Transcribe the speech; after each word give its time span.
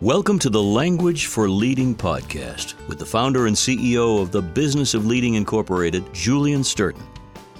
Welcome 0.00 0.38
to 0.40 0.48
the 0.48 0.62
Language 0.62 1.26
for 1.26 1.48
Leading 1.48 1.92
podcast 1.92 2.74
with 2.86 3.00
the 3.00 3.04
founder 3.04 3.48
and 3.48 3.56
CEO 3.56 4.22
of 4.22 4.30
the 4.30 4.40
Business 4.40 4.94
of 4.94 5.06
Leading 5.06 5.34
Incorporated, 5.34 6.04
Julian 6.14 6.60
Sturton. 6.60 7.02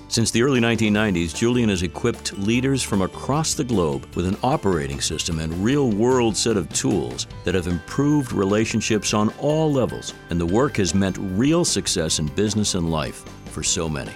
Since 0.07 0.30
the 0.30 0.45
early 0.45 0.61
1990s, 0.61 1.35
Julian 1.35 1.69
has 1.69 1.82
equipped 1.82 2.38
leaders 2.38 2.80
from 2.80 3.03
across 3.03 3.54
the 3.54 3.64
globe 3.64 4.06
with 4.14 4.24
an 4.24 4.37
operating 4.45 5.01
system 5.01 5.41
and 5.41 5.52
real 5.64 5.91
world 5.91 6.37
set 6.37 6.56
of 6.56 6.73
tools 6.73 7.27
that 7.43 7.56
have 7.56 7.66
improved 7.66 8.30
relationships 8.30 9.14
on 9.14 9.34
all 9.41 9.73
levels, 9.73 10.14
and 10.30 10.41
the 10.41 10.46
work 10.46 10.77
has 10.77 10.95
meant 10.95 11.18
real 11.18 11.64
success 11.64 12.20
in 12.20 12.27
business 12.36 12.77
and 12.77 12.89
life 12.89 13.25
for 13.46 13.64
so 13.64 13.89
many. 13.89 14.14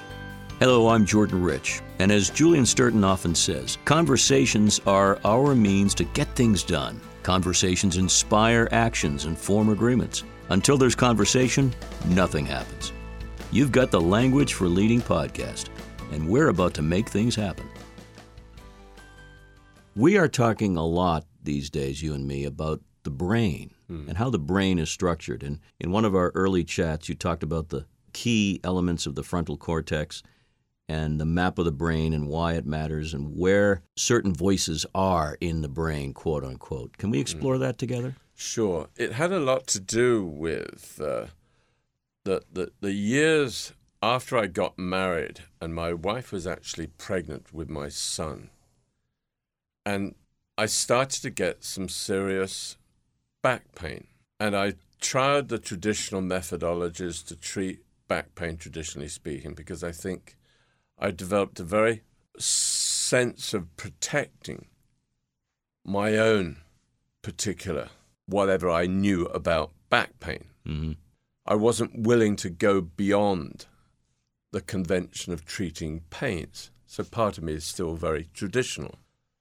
Hello, 0.60 0.86
I'm 0.90 1.04
Jordan 1.04 1.42
Rich, 1.42 1.82
and 1.98 2.12
as 2.12 2.30
Julian 2.30 2.66
Sturton 2.66 3.02
often 3.02 3.34
says, 3.34 3.78
conversations 3.84 4.80
are 4.86 5.18
our 5.24 5.56
means 5.56 5.92
to 5.96 6.04
get 6.04 6.28
things 6.36 6.62
done. 6.62 7.00
Conversations 7.22 7.96
inspire 7.96 8.68
actions 8.72 9.26
and 9.26 9.38
form 9.38 9.68
agreements. 9.68 10.24
Until 10.48 10.76
there's 10.76 10.94
conversation, 10.94 11.72
nothing 12.06 12.44
happens. 12.44 12.92
You've 13.52 13.72
got 13.72 13.90
the 13.90 14.00
Language 14.00 14.54
for 14.54 14.66
Leading 14.66 15.00
podcast, 15.00 15.68
and 16.10 16.28
we're 16.28 16.48
about 16.48 16.74
to 16.74 16.82
make 16.82 17.08
things 17.08 17.36
happen. 17.36 17.68
We 19.94 20.16
are 20.16 20.28
talking 20.28 20.76
a 20.76 20.84
lot 20.84 21.24
these 21.42 21.70
days, 21.70 22.02
you 22.02 22.14
and 22.14 22.26
me, 22.26 22.44
about 22.44 22.80
the 23.04 23.10
brain 23.10 23.72
hmm. 23.88 24.08
and 24.08 24.16
how 24.16 24.30
the 24.30 24.38
brain 24.38 24.78
is 24.78 24.90
structured. 24.90 25.42
And 25.42 25.60
in 25.78 25.90
one 25.90 26.04
of 26.04 26.14
our 26.14 26.32
early 26.34 26.64
chats, 26.64 27.08
you 27.08 27.14
talked 27.14 27.42
about 27.42 27.68
the 27.68 27.86
key 28.12 28.60
elements 28.64 29.06
of 29.06 29.14
the 29.14 29.22
frontal 29.22 29.56
cortex 29.56 30.22
and 30.92 31.18
the 31.18 31.24
map 31.24 31.58
of 31.58 31.64
the 31.64 31.72
brain 31.72 32.12
and 32.12 32.28
why 32.28 32.52
it 32.52 32.66
matters 32.66 33.14
and 33.14 33.34
where 33.34 33.80
certain 33.96 34.34
voices 34.34 34.84
are 34.94 35.38
in 35.40 35.62
the 35.62 35.68
brain, 35.68 36.12
quote 36.12 36.44
unquote. 36.44 36.98
Can 36.98 37.08
we 37.08 37.18
explore 37.18 37.56
that 37.56 37.78
together? 37.78 38.14
Sure. 38.34 38.88
It 38.96 39.12
had 39.12 39.32
a 39.32 39.40
lot 39.40 39.66
to 39.68 39.80
do 39.80 40.22
with 40.22 41.00
uh, 41.02 41.28
the, 42.24 42.42
the 42.52 42.72
the 42.80 42.92
years 42.92 43.72
after 44.02 44.36
I 44.36 44.48
got 44.48 44.78
married, 44.78 45.40
and 45.62 45.74
my 45.74 45.94
wife 45.94 46.30
was 46.30 46.46
actually 46.46 46.88
pregnant 46.88 47.54
with 47.54 47.70
my 47.70 47.88
son, 47.88 48.50
and 49.86 50.14
I 50.58 50.66
started 50.66 51.22
to 51.22 51.30
get 51.30 51.64
some 51.64 51.88
serious 51.88 52.76
back 53.42 53.74
pain, 53.74 54.08
and 54.38 54.54
I 54.54 54.74
tried 55.00 55.48
the 55.48 55.58
traditional 55.58 56.20
methodologies 56.20 57.26
to 57.28 57.36
treat 57.36 57.80
back 58.08 58.34
pain, 58.34 58.58
traditionally 58.58 59.08
speaking, 59.08 59.54
because 59.54 59.82
I 59.82 59.92
think 59.92 60.36
I 61.02 61.10
developed 61.10 61.58
a 61.58 61.64
very 61.64 62.02
sense 62.38 63.52
of 63.52 63.76
protecting 63.76 64.66
my 65.84 66.16
own 66.16 66.58
particular 67.22 67.88
whatever 68.26 68.70
I 68.70 68.86
knew 68.86 69.24
about 69.26 69.72
back 69.90 70.20
pain. 70.20 70.44
Mm-hmm. 70.64 70.92
I 71.44 71.56
wasn't 71.56 72.06
willing 72.06 72.36
to 72.36 72.50
go 72.50 72.80
beyond 72.80 73.66
the 74.52 74.60
convention 74.60 75.32
of 75.32 75.44
treating 75.44 76.02
pains. 76.10 76.70
So 76.86 77.02
part 77.02 77.36
of 77.36 77.42
me 77.42 77.54
is 77.54 77.64
still 77.64 77.96
very 77.96 78.28
traditional. 78.32 79.00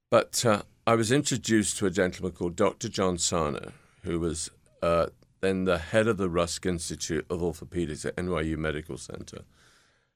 But 0.10 0.44
uh, 0.44 0.64
I 0.88 0.96
was 0.96 1.12
introduced 1.12 1.78
to 1.78 1.86
a 1.86 1.92
gentleman 1.92 2.32
called 2.32 2.56
Dr. 2.56 2.90
John 2.90 3.20
Sarno, 3.20 3.72
who 4.02 4.20
was 4.20 4.50
uh, 4.82 5.08
then 5.42 5.66
the 5.66 5.78
head 5.78 6.08
of 6.08 6.18
the 6.18 6.28
Rusk 6.28 6.66
Institute 6.66 7.28
of 7.30 7.42
Orthopedics 7.42 8.04
at 8.04 8.16
NYU 8.16 8.58
Medical 8.58 8.98
Center. 8.98 9.44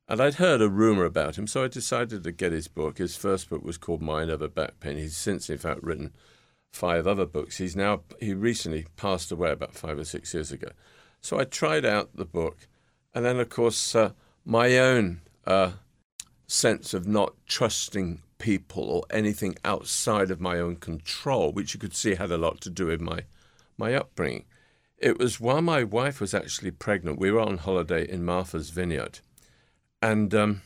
And 0.07 0.21
I'd 0.21 0.35
heard 0.35 0.61
a 0.61 0.69
rumor 0.69 1.03
about 1.03 1.37
him, 1.37 1.47
so 1.47 1.63
I 1.63 1.67
decided 1.67 2.23
to 2.23 2.31
get 2.31 2.51
his 2.51 2.67
book. 2.67 2.99
His 2.99 3.15
first 3.15 3.49
book 3.49 3.63
was 3.63 3.77
called 3.77 4.01
Mind 4.01 4.29
Over 4.29 4.47
Back 4.47 4.79
Pain. 4.79 4.97
He's 4.97 5.17
since, 5.17 5.49
in 5.49 5.57
fact, 5.57 5.81
written 5.81 6.13
five 6.75 7.07
other 7.07 7.25
books. 7.25 7.57
He's 7.57 7.75
now 7.75 8.01
he 8.19 8.33
recently 8.33 8.85
passed 8.97 9.31
away 9.31 9.51
about 9.51 9.73
five 9.73 9.97
or 9.97 10.05
six 10.05 10.33
years 10.33 10.51
ago. 10.51 10.69
So 11.21 11.39
I 11.39 11.45
tried 11.45 11.85
out 11.85 12.15
the 12.15 12.25
book, 12.25 12.67
and 13.13 13.25
then 13.25 13.39
of 13.39 13.49
course 13.49 13.95
uh, 13.95 14.11
my 14.45 14.77
own 14.77 15.21
uh, 15.47 15.71
sense 16.45 16.93
of 16.93 17.07
not 17.07 17.33
trusting 17.47 18.21
people 18.37 18.83
or 18.83 19.03
anything 19.09 19.55
outside 19.63 20.29
of 20.29 20.41
my 20.41 20.59
own 20.59 20.75
control, 20.75 21.51
which 21.51 21.73
you 21.73 21.79
could 21.79 21.95
see 21.95 22.15
had 22.15 22.31
a 22.31 22.37
lot 22.37 22.61
to 22.61 22.69
do 22.69 22.87
with 22.87 23.01
my 23.01 23.21
my 23.77 23.93
upbringing. 23.93 24.45
It 24.97 25.17
was 25.17 25.39
while 25.39 25.61
my 25.61 25.83
wife 25.83 26.21
was 26.21 26.33
actually 26.33 26.71
pregnant. 26.71 27.19
We 27.19 27.31
were 27.31 27.41
on 27.41 27.57
holiday 27.57 28.07
in 28.07 28.23
Martha's 28.23 28.69
Vineyard, 28.69 29.19
and 30.05 30.35
um, 30.35 30.61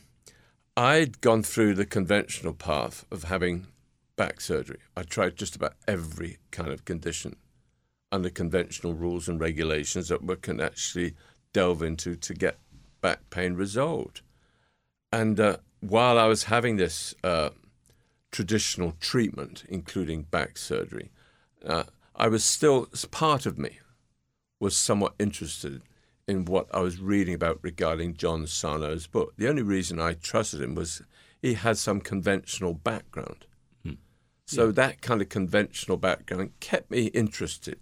I'd 0.76 1.22
gone 1.22 1.42
through 1.42 1.72
the 1.72 1.86
conventional 1.86 2.52
path 2.52 3.06
of 3.10 3.24
having 3.24 3.68
back 4.14 4.38
surgery. 4.38 4.80
I 4.94 5.02
tried 5.02 5.36
just 5.36 5.56
about 5.56 5.76
every 5.88 6.36
kind 6.50 6.68
of 6.68 6.84
condition 6.84 7.36
under 8.12 8.28
conventional 8.28 8.92
rules 8.92 9.30
and 9.30 9.40
regulations 9.40 10.08
that 10.08 10.22
we 10.22 10.36
can 10.36 10.60
actually 10.60 11.14
delve 11.54 11.82
into 11.82 12.16
to 12.16 12.34
get 12.34 12.58
back 13.00 13.30
pain 13.30 13.54
resolved. 13.54 14.20
And 15.10 15.40
uh, 15.40 15.56
while 15.80 16.18
I 16.18 16.26
was 16.26 16.44
having 16.44 16.76
this 16.76 17.14
uh, 17.24 17.48
traditional 18.30 18.92
treatment, 19.00 19.64
including 19.70 20.24
back 20.24 20.58
surgery, 20.58 21.10
uh, 21.64 21.84
I 22.14 22.28
was 22.28 22.44
still, 22.44 22.88
part 23.10 23.46
of 23.46 23.56
me 23.58 23.78
was 24.58 24.76
somewhat 24.76 25.14
interested 25.18 25.80
in 26.30 26.44
what 26.44 26.66
I 26.72 26.80
was 26.80 27.00
reading 27.00 27.34
about 27.34 27.58
regarding 27.62 28.14
John 28.14 28.46
Sarno's 28.46 29.06
book. 29.06 29.34
The 29.36 29.48
only 29.48 29.62
reason 29.62 30.00
I 30.00 30.14
trusted 30.14 30.62
him 30.62 30.74
was 30.74 31.02
he 31.42 31.54
had 31.54 31.76
some 31.76 32.00
conventional 32.00 32.74
background. 32.74 33.46
So 34.50 34.66
yeah. 34.66 34.72
that 34.72 35.00
kind 35.00 35.22
of 35.22 35.28
conventional 35.28 35.96
background 35.96 36.50
kept 36.58 36.90
me 36.90 37.04
interested. 37.06 37.78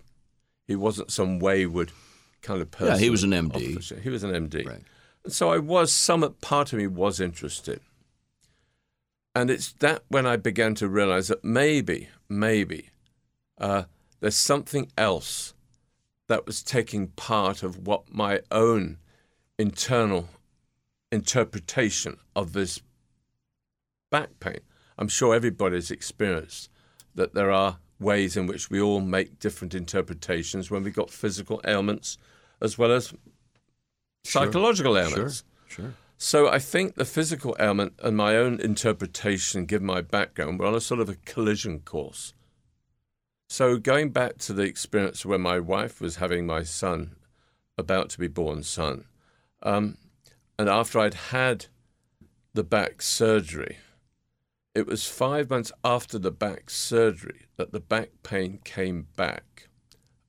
He 0.67 0.77
wasn't 0.77 1.11
some 1.11 1.39
wayward 1.39 1.93
kind 2.43 2.61
of 2.61 2.71
person. 2.71 2.95
Yeah, 2.95 2.99
he 2.99 3.09
was 3.09 3.23
an 3.25 3.31
MD. 3.31 3.75
Officer. 3.75 3.99
He 3.99 4.11
was 4.11 4.23
an 4.23 4.33
MD. 4.33 4.67
Right. 4.67 4.83
And 5.25 5.33
so 5.33 5.51
I 5.51 5.57
was, 5.57 5.91
some 5.91 6.31
part 6.43 6.75
of 6.75 6.79
me 6.79 6.87
was 6.87 7.21
interested. 7.21 7.81
And 9.35 9.49
it's 9.49 9.73
that 9.75 10.03
when 10.09 10.27
I 10.27 10.37
began 10.37 10.75
to 10.75 10.89
realize 10.89 11.29
that 11.29 11.43
maybe, 11.43 12.11
maybe, 12.29 12.91
uh, 13.59 13.85
there's 14.21 14.37
something 14.37 14.93
else 14.99 15.55
that 16.29 16.47
was 16.47 16.63
taking 16.63 17.09
part 17.09 17.63
of 17.63 17.87
what 17.87 18.13
my 18.13 18.41
own 18.51 18.99
internal 19.59 20.29
interpretation 21.11 22.19
of 22.37 22.53
this 22.53 22.81
back 24.11 24.39
pain 24.41 24.61
I'm 24.99 25.09
sure 25.09 25.35
everybody's 25.35 25.91
experienced 25.91 26.71
that 27.15 27.35
there 27.35 27.53
are 27.53 27.79
ways 28.01 28.37
in 28.37 28.47
which 28.47 28.71
we 28.71 28.81
all 28.81 29.01
make 29.01 29.39
different 29.39 29.75
interpretations 29.75 30.71
when 30.71 30.83
we've 30.83 30.95
got 30.95 31.11
physical 31.11 31.61
ailments 31.65 32.19
as 32.61 32.77
well 32.77 32.93
as 32.93 33.15
psychological 34.25 34.95
sure. 34.95 35.03
ailments. 35.03 35.45
Sure. 35.69 35.85
Sure. 35.85 35.95
So 36.21 36.49
I 36.49 36.59
think 36.59 36.97
the 36.97 37.05
physical 37.05 37.57
ailment 37.61 37.93
and 38.03 38.17
my 38.17 38.37
own 38.37 38.61
interpretation, 38.61 39.67
given 39.67 39.87
my 39.87 40.01
background, 40.01 40.59
were 40.59 40.67
on 40.67 40.75
a 40.75 40.81
sort 40.81 41.01
of 41.01 41.09
a 41.09 41.15
collision 41.15 41.79
course. 41.81 42.35
So 43.51 43.79
going 43.79 44.11
back 44.11 44.37
to 44.39 44.53
the 44.53 44.65
experience 44.65 45.25
when 45.25 45.41
my 45.41 45.59
wife 45.59 46.03
was 46.03 46.17
having 46.17 46.47
my 46.47 46.63
son, 46.63 47.17
about 47.79 48.11
to 48.11 48.19
be 48.19 48.29
born 48.29 48.63
son, 48.63 49.05
um, 49.63 49.97
and 50.59 50.69
after 50.69 50.99
I'd 50.99 51.15
had 51.15 51.67
the 52.53 52.63
back 52.63 53.01
surgery, 53.01 53.79
it 54.75 54.87
was 54.87 55.09
five 55.09 55.49
months 55.49 55.73
after 55.83 56.19
the 56.19 56.31
back 56.31 56.69
surgery 56.69 57.47
that 57.57 57.73
the 57.73 57.81
back 57.81 58.11
pain 58.23 58.59
came 58.65 59.07
back, 59.17 59.69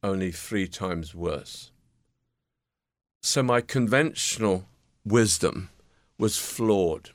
only 0.02 0.32
three 0.32 0.68
times 0.68 1.14
worse. 1.14 1.72
So 3.22 3.44
my 3.44 3.60
conventional 3.60 4.70
wisdom 5.04 5.70
was 6.18 6.38
flawed. 6.38 7.10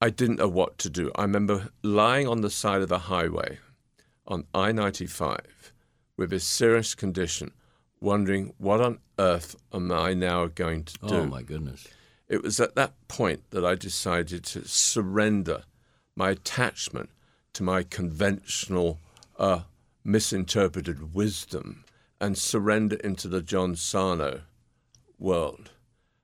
I 0.00 0.08
didn't 0.08 0.38
know 0.38 0.48
what 0.48 0.78
to 0.78 0.88
do. 0.88 1.12
I 1.14 1.22
remember 1.22 1.68
lying 1.82 2.26
on 2.26 2.40
the 2.40 2.48
side 2.48 2.80
of 2.80 2.88
the 2.88 3.00
highway 3.00 3.58
on 4.30 4.44
I 4.54 4.70
95 4.70 5.72
with 6.16 6.32
a 6.32 6.38
serious 6.40 6.94
condition, 6.94 7.50
wondering 8.00 8.54
what 8.58 8.80
on 8.80 9.00
earth 9.18 9.56
am 9.74 9.90
I 9.90 10.14
now 10.14 10.46
going 10.46 10.84
to 10.84 10.98
do? 11.06 11.14
Oh, 11.14 11.26
my 11.26 11.42
goodness. 11.42 11.86
It 12.28 12.42
was 12.42 12.60
at 12.60 12.76
that 12.76 12.92
point 13.08 13.50
that 13.50 13.64
I 13.64 13.74
decided 13.74 14.44
to 14.44 14.66
surrender 14.66 15.64
my 16.14 16.30
attachment 16.30 17.10
to 17.54 17.64
my 17.64 17.82
conventional, 17.82 18.98
uh, 19.36 19.62
misinterpreted 20.04 21.12
wisdom 21.12 21.84
and 22.20 22.38
surrender 22.38 22.96
into 22.96 23.26
the 23.26 23.42
John 23.42 23.74
Sarno 23.74 24.42
world. 25.18 25.70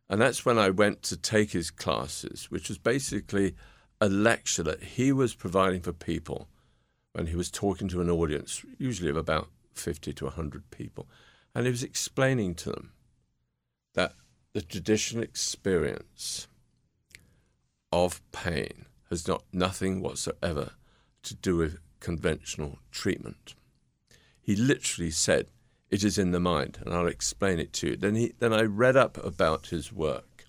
And 0.09 0.20
that's 0.20 0.44
when 0.44 0.59
I 0.59 0.70
went 0.70 1.02
to 1.05 1.17
take 1.17 1.50
his 1.50 1.73
classes, 1.73 2.50
which 2.50 2.69
was 2.69 2.79
basically 2.79 3.56
a 4.00 4.09
lecture 4.09 4.62
that 4.62 4.82
he 4.82 5.11
was 5.11 5.35
providing 5.35 5.81
for 5.81 5.93
people 5.93 6.47
when 7.17 7.29
he 7.29 7.35
was 7.35 7.51
talking 7.51 7.89
to 7.89 8.03
an 8.03 8.11
audience, 8.11 8.63
usually 8.77 9.09
of 9.09 9.17
about 9.17 9.49
50 9.73 10.13
to 10.13 10.27
100 10.27 10.71
people. 10.71 11.09
And 11.55 11.65
he 11.65 11.71
was 11.71 11.83
explaining 11.83 12.55
to 12.57 12.69
them 12.69 12.93
that 13.95 14.13
the 14.53 14.61
traditional 14.61 15.23
experience 15.23 16.47
of 17.91 18.21
pain 18.33 18.85
has 19.09 19.27
not 19.27 19.45
nothing 19.51 20.03
whatsoever 20.03 20.73
to 21.23 21.35
do 21.35 21.57
with 21.57 21.79
conventional 22.01 22.81
treatment. 22.91 23.55
he 24.43 24.55
literally 24.55 25.11
said, 25.11 25.51
"It 25.91 26.05
is 26.05 26.19
in 26.19 26.33
the 26.33 26.39
mind," 26.39 26.79
and 26.85 26.93
I'll 26.93 27.07
explain 27.07 27.59
it 27.59 27.73
to 27.75 27.89
you. 27.89 27.97
Then 27.97 28.15
he, 28.15 28.35
then 28.41 28.53
I 28.53 28.62
read 28.62 28.97
up 28.97 29.17
about 29.25 29.69
his 29.69 29.91
work 29.91 30.45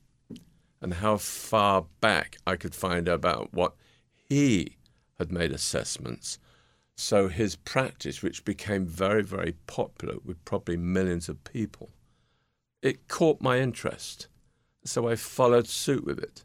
and 0.82 0.96
how 0.96 1.16
far 1.16 1.88
back 2.02 2.38
I 2.46 2.58
could 2.58 2.76
find 2.76 3.08
about 3.08 3.54
what 3.54 3.74
he 4.14 4.76
had 5.18 5.32
made 5.32 5.54
assessments. 5.54 6.40
So 6.98 7.28
his 7.28 7.56
practice, 7.56 8.24
which 8.24 8.44
became 8.44 8.88
very, 8.88 9.22
very 9.22 9.54
popular 9.68 10.16
with 10.26 10.44
probably 10.46 10.78
millions 10.78 11.30
of 11.30 11.44
people, 11.44 11.92
it 12.82 13.08
caught 13.08 13.40
my 13.40 13.60
interest. 13.60 14.28
So 14.84 15.08
I 15.08 15.16
followed 15.16 15.68
suit 15.68 16.06
with 16.06 16.18
it. 16.18 16.44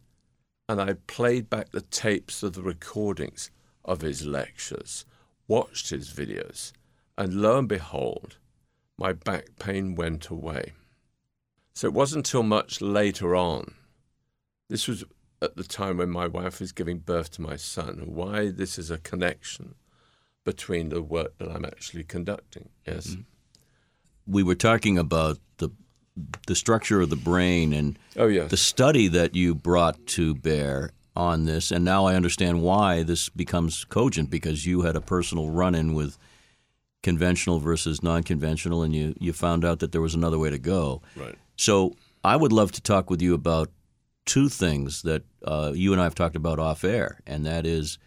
And 0.69 0.81
I 0.81 0.95
played 1.07 1.49
back 1.49 1.71
the 1.71 1.81
tapes 1.81 2.43
of 2.43 2.53
the 2.53 2.63
recordings 2.63 3.51
of 3.85 4.03
his 4.03 4.25
lectures, 4.27 5.05
watched 5.49 5.91
his 5.91 6.13
videos, 6.13 6.73
and 7.17 7.35
lo 7.35 7.59
and 7.59 7.69
behold, 7.69 8.37
my 8.99 9.13
back 9.13 9.59
pain 9.59 9.95
went 9.95 10.29
away. 10.29 10.73
So 11.75 11.89
it 11.89 11.95
wasn't 11.95 12.27
until 12.29 12.43
much 12.43 12.81
later 12.81 13.35
on, 13.35 13.75
this 14.69 14.87
was 14.87 15.05
at 15.41 15.57
the 15.57 15.65
time 15.65 15.97
when 15.97 16.11
my 16.11 16.27
wife 16.27 16.61
was 16.61 16.73
giving 16.73 16.99
birth 16.99 17.31
to 17.33 17.43
my 17.43 17.57
son, 17.57 18.03
why 18.07 18.51
this 18.51 18.79
is 18.79 18.91
a 18.91 18.99
connection 18.99 19.75
between 20.45 20.89
the 20.89 21.03
work 21.03 21.37
that 21.39 21.51
I'm 21.51 21.65
actually 21.65 22.05
conducting. 22.05 22.69
Yes. 22.87 23.09
Mm-hmm. 23.09 23.23
We 24.27 24.43
were 24.43 24.55
talking 24.55 24.99
about 24.99 25.39
the 25.59 25.71
the 26.47 26.55
structure 26.55 27.01
of 27.01 27.11
the 27.11 27.17
brain 27.17 27.73
and 27.73 27.99
oh, 28.17 28.27
yes. 28.27 28.51
the 28.51 28.57
study 28.57 29.09
that 29.09 29.35
you 29.35 29.55
brought 29.55 30.07
to 30.07 30.35
bear 30.35 30.91
on 31.15 31.45
this, 31.45 31.71
and 31.71 31.85
now 31.85 32.07
I 32.07 32.15
understand 32.15 32.63
why 32.63 33.03
this 33.03 33.29
becomes 33.29 33.85
cogent 33.85 34.31
because 34.31 34.67
you 34.67 34.83
had 34.83 34.97
a 34.97 35.01
personal 35.01 35.51
run-in 35.51 35.95
with 35.95 36.19
conventional 37.03 37.59
versus 37.59 38.03
non-conventional, 38.03 38.83
and 38.83 38.95
you 38.95 39.15
you 39.19 39.33
found 39.33 39.65
out 39.65 39.81
that 39.81 39.93
there 39.93 40.01
was 40.01 40.15
another 40.15 40.39
way 40.39 40.51
to 40.51 40.59
go. 40.59 41.03
Right. 41.17 41.35
So 41.57 41.95
I 42.25 42.37
would 42.37 42.53
love 42.53 42.73
to 42.73 42.81
talk 42.81 43.11
with 43.11 43.21
you 43.21 43.35
about 43.35 43.71
two 44.25 44.49
things 44.49 45.03
that 45.03 45.25
uh, 45.45 45.73
you 45.75 45.93
and 45.93 46.01
I 46.01 46.05
have 46.05 46.15
talked 46.15 46.37
about 46.37 46.59
off 46.59 46.85
air, 46.85 47.21
and 47.27 47.45
that 47.45 47.67
is 47.67 47.99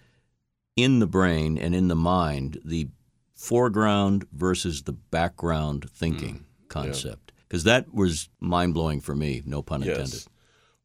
in 0.75 1.00
the 1.00 1.07
brain 1.07 1.57
and 1.57 1.74
in 1.74 1.88
the 1.88 1.95
mind 1.95 2.60
the 2.66 2.88
foreground 3.33 4.25
versus 4.31 4.83
the 4.83 4.94
background 4.94 5.89
thinking 5.92 6.36
mm. 6.36 6.69
concept 6.69 7.25
because 7.48 7.66
yeah. 7.66 7.80
that 7.80 7.94
was 7.94 8.30
mind 8.39 8.74
blowing 8.74 9.00
for 9.00 9.16
me. 9.16 9.42
No 9.45 9.62
pun 9.62 9.81
yes. 9.81 9.89
intended. 9.89 10.24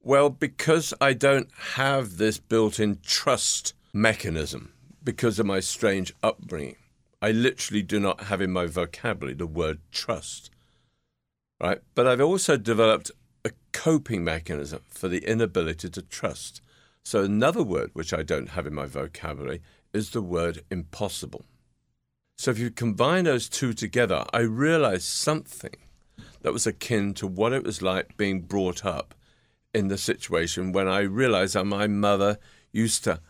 Well, 0.02 0.30
because 0.30 0.94
I 1.00 1.12
don't 1.12 1.50
have 1.74 2.16
this 2.16 2.38
built 2.38 2.80
in 2.80 2.98
trust 3.04 3.74
mechanism 3.92 4.72
because 5.02 5.38
of 5.38 5.46
my 5.46 5.60
strange 5.60 6.14
upbringing, 6.22 6.76
I 7.20 7.32
literally 7.32 7.82
do 7.82 8.00
not 8.00 8.24
have 8.24 8.40
in 8.40 8.50
my 8.50 8.66
vocabulary 8.66 9.34
the 9.34 9.46
word 9.46 9.80
trust. 9.90 10.50
Right? 11.60 11.80
But 11.94 12.06
I've 12.06 12.20
also 12.20 12.56
developed 12.56 13.10
a 13.44 13.50
coping 13.72 14.24
mechanism 14.24 14.80
for 14.88 15.08
the 15.08 15.18
inability 15.18 15.90
to 15.90 16.02
trust. 16.02 16.62
So, 17.02 17.22
another 17.22 17.62
word 17.62 17.90
which 17.92 18.14
I 18.14 18.22
don't 18.22 18.50
have 18.50 18.66
in 18.66 18.74
my 18.74 18.86
vocabulary 18.86 19.60
is 19.92 20.10
the 20.10 20.22
word 20.22 20.64
impossible. 20.70 21.44
So, 22.36 22.50
if 22.50 22.58
you 22.58 22.70
combine 22.70 23.24
those 23.24 23.48
two 23.48 23.72
together, 23.72 24.24
I 24.32 24.40
realized 24.40 25.02
something 25.02 25.76
that 26.42 26.52
was 26.52 26.66
akin 26.66 27.14
to 27.14 27.26
what 27.26 27.52
it 27.52 27.64
was 27.64 27.82
like 27.82 28.16
being 28.16 28.40
brought 28.40 28.84
up 28.84 29.14
in 29.74 29.88
the 29.88 29.98
situation 29.98 30.72
when 30.72 30.88
I 30.88 31.00
realized 31.00 31.54
that 31.54 31.64
my 31.64 31.86
mother 31.86 32.38
used 32.72 33.04
to 33.04 33.20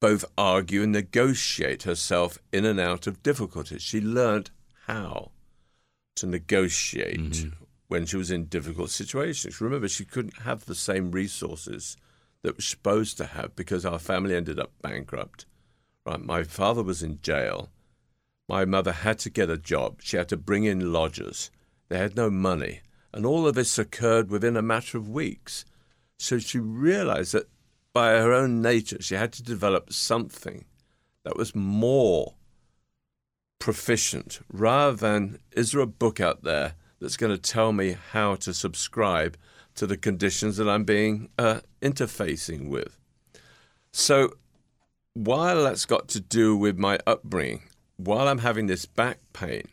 both 0.00 0.24
argue 0.36 0.84
and 0.84 0.92
negotiate 0.92 1.82
herself 1.82 2.38
in 2.52 2.64
and 2.64 2.78
out 2.78 3.06
of 3.06 3.22
difficulties. 3.22 3.82
She 3.82 4.00
learned 4.00 4.50
how 4.86 5.32
to 6.16 6.26
negotiate 6.26 7.18
mm-hmm. 7.20 7.64
when 7.88 8.06
she 8.06 8.16
was 8.16 8.30
in 8.30 8.44
difficult 8.44 8.90
situations. 8.90 9.60
Remember, 9.60 9.88
she 9.88 10.04
couldn't 10.04 10.42
have 10.42 10.64
the 10.64 10.74
same 10.74 11.10
resources 11.10 11.96
that 12.42 12.56
was 12.56 12.66
supposed 12.66 13.16
to 13.18 13.26
have 13.26 13.56
because 13.56 13.84
our 13.84 13.98
family 13.98 14.34
ended 14.34 14.58
up 14.58 14.72
bankrupt. 14.82 15.46
Right, 16.06 16.20
my 16.20 16.42
father 16.42 16.82
was 16.82 17.02
in 17.02 17.20
jail. 17.22 17.70
My 18.48 18.64
mother 18.64 18.92
had 18.92 19.18
to 19.20 19.30
get 19.30 19.50
a 19.50 19.58
job. 19.58 20.00
She 20.02 20.16
had 20.16 20.28
to 20.30 20.36
bring 20.36 20.64
in 20.64 20.92
lodgers. 20.92 21.50
They 21.88 21.98
had 21.98 22.16
no 22.16 22.30
money 22.30 22.80
and 23.12 23.24
all 23.24 23.46
of 23.46 23.54
this 23.54 23.78
occurred 23.78 24.30
within 24.30 24.56
a 24.56 24.62
matter 24.62 24.98
of 24.98 25.08
weeks. 25.08 25.64
So 26.18 26.38
she 26.38 26.58
realized 26.58 27.32
that 27.32 27.48
by 27.92 28.10
her 28.10 28.32
own 28.32 28.60
nature, 28.60 29.00
she 29.00 29.14
had 29.14 29.32
to 29.34 29.42
develop 29.42 29.92
something 29.92 30.66
that 31.24 31.36
was 31.36 31.54
more 31.54 32.34
proficient 33.58 34.40
rather 34.52 34.96
than 34.96 35.38
is 35.52 35.72
there 35.72 35.80
a 35.80 35.86
book 35.86 36.20
out 36.20 36.44
there 36.44 36.74
that's 37.00 37.16
going 37.16 37.32
to 37.32 37.38
tell 37.38 37.72
me 37.72 37.96
how 38.12 38.34
to 38.36 38.54
subscribe 38.54 39.36
to 39.78 39.86
the 39.86 39.96
conditions 39.96 40.56
that 40.56 40.68
I'm 40.68 40.82
being 40.82 41.28
uh, 41.38 41.60
interfacing 41.80 42.68
with. 42.68 42.98
So 43.92 44.34
while 45.14 45.62
that's 45.62 45.84
got 45.84 46.08
to 46.08 46.20
do 46.20 46.56
with 46.56 46.76
my 46.76 46.98
upbringing, 47.06 47.62
while 47.96 48.26
I'm 48.26 48.38
having 48.38 48.66
this 48.66 48.86
back 48.86 49.18
pain, 49.32 49.68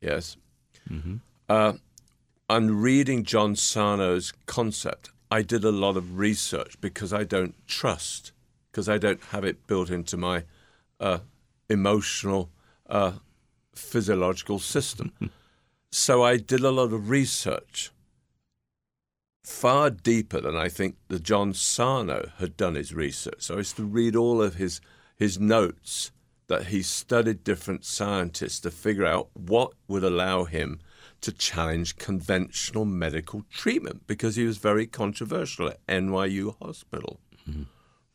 yes, 0.00 0.36
mm-hmm. 0.90 1.16
uh, 1.48 1.74
and 2.50 2.82
reading 2.82 3.22
John 3.22 3.54
Sarno's 3.54 4.32
concept, 4.46 5.10
I 5.30 5.42
did 5.42 5.64
a 5.64 5.70
lot 5.70 5.96
of 5.96 6.18
research 6.18 6.80
because 6.80 7.12
I 7.12 7.22
don't 7.22 7.54
trust, 7.68 8.32
because 8.70 8.88
I 8.88 8.98
don't 8.98 9.22
have 9.26 9.44
it 9.44 9.68
built 9.68 9.88
into 9.88 10.16
my 10.16 10.44
uh, 10.98 11.18
emotional, 11.70 12.50
uh, 12.88 13.12
physiological 13.72 14.58
system. 14.58 15.12
so 15.92 16.24
I 16.24 16.38
did 16.38 16.60
a 16.60 16.72
lot 16.72 16.92
of 16.92 17.08
research, 17.08 17.92
far 19.44 19.90
deeper 19.90 20.40
than 20.40 20.56
I 20.56 20.68
think 20.68 20.96
the 21.08 21.20
John 21.20 21.52
Sarno 21.52 22.30
had 22.38 22.56
done 22.56 22.74
his 22.74 22.94
research. 22.94 23.42
So 23.42 23.54
I 23.54 23.58
used 23.58 23.76
to 23.76 23.84
read 23.84 24.16
all 24.16 24.42
of 24.42 24.54
his 24.56 24.80
his 25.16 25.38
notes 25.38 26.10
that 26.48 26.66
he 26.66 26.82
studied 26.82 27.44
different 27.44 27.84
scientists 27.84 28.60
to 28.60 28.70
figure 28.70 29.06
out 29.06 29.28
what 29.34 29.72
would 29.86 30.02
allow 30.02 30.44
him 30.44 30.80
to 31.20 31.32
challenge 31.32 31.96
conventional 31.96 32.84
medical 32.84 33.44
treatment 33.50 34.06
because 34.06 34.36
he 34.36 34.44
was 34.44 34.58
very 34.58 34.86
controversial 34.86 35.68
at 35.68 35.86
NYU 35.86 36.56
Hospital. 36.60 37.20
mm 37.48 37.66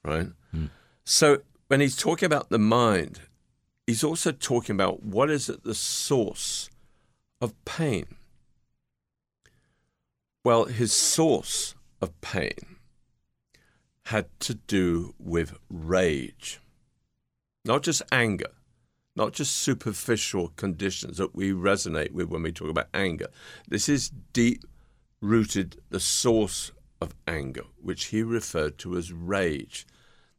Right? 0.04 0.28
mm 0.56 0.70
So 1.06 1.42
when 1.68 1.82
he's 1.82 1.96
talking 1.96 2.28
about 2.28 2.50
the 2.50 2.60
mind, 2.60 3.22
he's 3.88 4.04
also 4.04 4.32
talking 4.32 4.76
about 4.76 5.02
what 5.04 5.30
is 5.30 5.50
at 5.50 5.64
the 5.64 5.76
source 5.76 6.70
of 7.42 7.54
pain. 7.66 8.06
Well, 10.50 10.66
his 10.66 10.92
source 10.92 11.76
of 12.02 12.20
pain 12.22 12.78
had 14.06 14.26
to 14.40 14.56
do 14.56 15.14
with 15.20 15.56
rage, 15.70 16.60
not 17.64 17.84
just 17.84 18.02
anger 18.12 18.50
not 19.16 19.34
just 19.34 19.58
superficial 19.58 20.48
conditions 20.56 21.18
that 21.18 21.36
we 21.36 21.52
resonate 21.52 22.14
with 22.14 22.30
when 22.30 22.42
we 22.42 22.52
talk 22.52 22.70
about 22.70 22.88
anger. 22.96 23.28
This 23.68 23.88
is 23.88 24.10
deep 24.34 24.64
rooted, 25.22 25.80
the 25.92 26.00
source 26.00 26.72
of 27.00 27.14
anger, 27.28 27.66
which 27.80 28.06
he 28.06 28.24
referred 28.24 28.80
to 28.80 28.98
as 28.98 29.12
rage. 29.12 29.86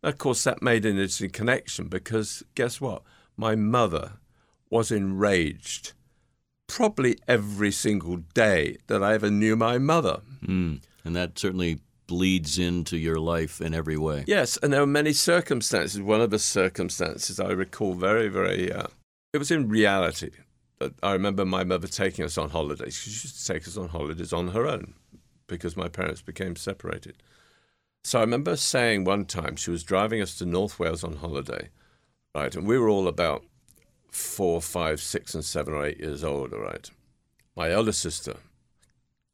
Now, 0.03 0.09
of 0.09 0.19
course, 0.19 0.43
that 0.43 0.61
made 0.61 0.85
an 0.85 0.97
interesting 0.97 1.31
connection 1.31 1.87
because 1.87 2.43
guess 2.57 2.81
what? 2.81 3.03
My 3.37 3.55
mother 3.55 4.15
was 4.71 4.91
enraged 4.91 5.93
probably 6.71 7.19
every 7.29 7.73
single 7.73 8.17
day 8.35 8.79
that 8.87 9.03
I 9.03 9.15
ever 9.15 9.31
knew 9.31 9.57
my 9.57 9.79
mother. 9.79 10.21
Mm. 10.45 10.81
And 11.05 11.17
that 11.17 11.39
certainly 11.39 11.81
bleeds 12.07 12.59
into 12.59 12.97
your 12.97 13.19
life 13.19 13.61
in 13.61 13.75
every 13.75 13.97
way. 13.97 14.25
Yes, 14.27 14.57
and 14.57 14.73
there 14.73 14.81
were 14.81 14.87
many 14.87 15.13
circumstances. 15.13 16.01
One 16.01 16.21
of 16.21 16.31
the 16.31 16.39
circumstances 16.39 17.39
I 17.39 17.51
recall 17.51 17.95
very, 17.95 18.29
very, 18.29 18.73
uh, 18.73 18.89
it 19.33 19.39
was 19.39 19.51
in 19.51 19.69
reality. 19.69 20.31
That 20.79 20.95
I 21.03 21.13
remember 21.13 21.45
my 21.45 21.63
mother 21.63 21.87
taking 21.87 22.25
us 22.25 22.39
on 22.39 22.51
holidays. 22.51 22.97
She 22.97 23.11
used 23.11 23.39
to 23.39 23.53
take 23.53 23.69
us 23.69 23.77
on 23.77 23.89
holidays 23.89 24.33
on 24.33 24.49
her 24.49 24.67
own 24.67 24.95
because 25.47 25.77
my 25.77 25.89
parents 25.89 26.23
became 26.23 26.57
separated. 26.57 27.23
So 28.03 28.19
I 28.19 28.23
remember 28.23 28.57
saying 28.57 29.05
one 29.05 29.27
time 29.27 29.57
she 29.57 29.71
was 29.71 29.85
driving 29.85 30.23
us 30.23 30.37
to 30.39 30.47
North 30.47 30.79
Wales 30.79 31.05
on 31.05 31.17
holiday, 31.17 31.69
right? 32.35 32.55
And 32.55 32.67
we 32.67 32.79
were 32.79 32.89
all 32.89 33.09
about 33.09 33.45
four, 34.11 34.61
five, 34.61 35.01
six, 35.01 35.35
and 35.35 35.45
seven 35.45 35.75
or 35.75 35.85
eight 35.85 35.99
years 35.99 36.25
old, 36.25 36.53
all 36.53 36.61
right? 36.61 36.91
My 37.57 37.71
elder 37.71 37.93
sister 37.93 38.37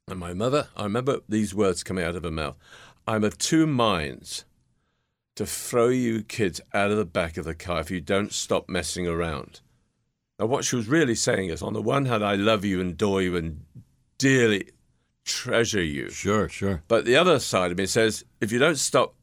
and 0.09 0.19
my 0.19 0.33
mother, 0.33 0.69
I 0.77 0.85
remember 0.85 1.21
these 1.29 1.55
words 1.55 1.83
coming 1.83 2.05
out 2.05 2.17
of 2.17 2.25
her 2.25 2.31
mouth 2.31 2.57
I'm 3.09 3.25
of 3.25 3.39
two 3.39 3.67
minds 3.67 4.45
to 5.37 5.47
throw 5.47 5.89
you 5.89 6.23
kids 6.23 6.61
out 6.75 6.91
of 6.91 6.97
the 6.97 7.05
back 7.05 7.37
of 7.37 7.45
the 7.45 7.55
car 7.55 7.81
if 7.81 7.91
you 7.91 8.01
don't 8.01 8.33
stop 8.33 8.69
messing 8.69 9.07
around. 9.07 9.61
Now, 10.39 10.47
what 10.47 10.65
she 10.65 10.77
was 10.77 10.89
really 10.89 11.15
saying 11.15 11.51
is 11.51 11.63
on 11.63 11.73
the 11.73 11.83
one 11.83 12.07
hand, 12.07 12.25
I 12.25 12.35
love 12.35 12.65
you 12.65 12.81
and 12.81 12.93
adore 12.93 13.23
you 13.23 13.37
and 13.37 13.65
dearly 14.19 14.71
treasure 15.25 15.83
you. 15.83 16.11
Sure, 16.11 16.49
sure. 16.49 16.83
But 16.89 17.05
the 17.05 17.17
other 17.17 17.39
side 17.39 17.71
of 17.71 17.79
me 17.79 17.87
says, 17.87 18.25
if 18.41 18.51
you 18.51 18.59
don't 18.59 18.79
stop 18.79 19.15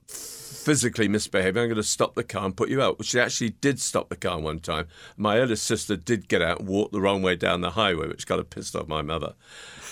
physically 0.64 1.08
misbehaving, 1.08 1.62
I'm 1.62 1.70
going 1.70 1.76
to 1.76 1.84
stop 1.84 2.16
the 2.16 2.24
car 2.24 2.46
and 2.46 2.56
put 2.56 2.70
you 2.70 2.82
out. 2.82 3.04
She 3.04 3.20
actually 3.20 3.52
did 3.52 3.80
stop 3.80 4.10
the 4.10 4.16
car 4.16 4.40
one 4.40 4.60
time. 4.60 4.88
My 5.18 5.40
eldest 5.40 5.66
sister 5.66 5.96
did 5.96 6.28
get 6.28 6.42
out 6.42 6.60
and 6.60 6.68
walk 6.68 6.92
the 6.92 7.02
wrong 7.02 7.22
way 7.22 7.36
down 7.36 7.62
the 7.62 7.72
highway, 7.72 8.08
which 8.08 8.28
kind 8.28 8.40
of 8.40 8.50
pissed 8.50 8.76
off 8.76 8.88
my 8.88 9.02
mother. 9.02 9.34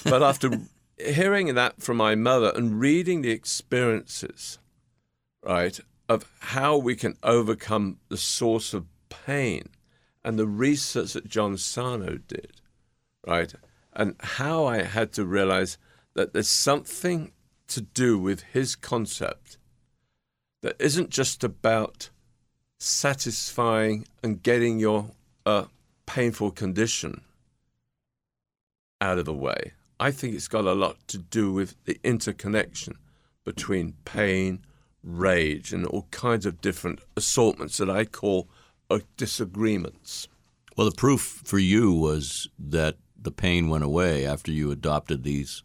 But 0.03 0.23
after 0.23 0.51
hearing 0.97 1.53
that 1.55 1.81
from 1.81 1.97
my 1.97 2.15
mother 2.15 2.51
and 2.55 2.79
reading 2.79 3.21
the 3.21 3.31
experiences, 3.31 4.59
right, 5.43 5.79
of 6.07 6.29
how 6.39 6.77
we 6.77 6.95
can 6.95 7.17
overcome 7.23 7.97
the 8.09 8.17
source 8.17 8.73
of 8.73 8.85
pain 9.09 9.69
and 10.23 10.37
the 10.37 10.47
research 10.47 11.13
that 11.13 11.27
John 11.27 11.57
Sarno 11.57 12.17
did, 12.27 12.61
right, 13.27 13.53
and 13.93 14.15
how 14.19 14.65
I 14.65 14.83
had 14.83 15.11
to 15.13 15.25
realize 15.25 15.77
that 16.13 16.33
there's 16.33 16.49
something 16.49 17.31
to 17.67 17.81
do 17.81 18.19
with 18.19 18.41
his 18.51 18.75
concept 18.75 19.57
that 20.61 20.75
isn't 20.79 21.09
just 21.09 21.43
about 21.43 22.09
satisfying 22.79 24.07
and 24.23 24.41
getting 24.41 24.79
your 24.79 25.11
uh, 25.45 25.65
painful 26.05 26.51
condition 26.51 27.21
out 28.99 29.17
of 29.17 29.25
the 29.25 29.33
way. 29.33 29.73
I 29.99 30.11
think 30.11 30.35
it's 30.35 30.47
got 30.47 30.65
a 30.65 30.73
lot 30.73 30.97
to 31.09 31.17
do 31.17 31.51
with 31.53 31.75
the 31.85 31.99
interconnection 32.03 32.97
between 33.43 33.93
pain, 34.05 34.63
rage, 35.03 35.73
and 35.73 35.85
all 35.85 36.07
kinds 36.11 36.45
of 36.45 36.61
different 36.61 36.99
assortments 37.15 37.77
that 37.77 37.89
I 37.89 38.05
call 38.05 38.47
uh, 38.89 38.99
disagreements. 39.17 40.27
Well, 40.75 40.89
the 40.89 40.95
proof 40.95 41.41
for 41.43 41.59
you 41.59 41.93
was 41.93 42.47
that 42.57 42.97
the 43.15 43.31
pain 43.31 43.69
went 43.69 43.83
away 43.83 44.25
after 44.25 44.51
you 44.51 44.71
adopted 44.71 45.23
these 45.23 45.63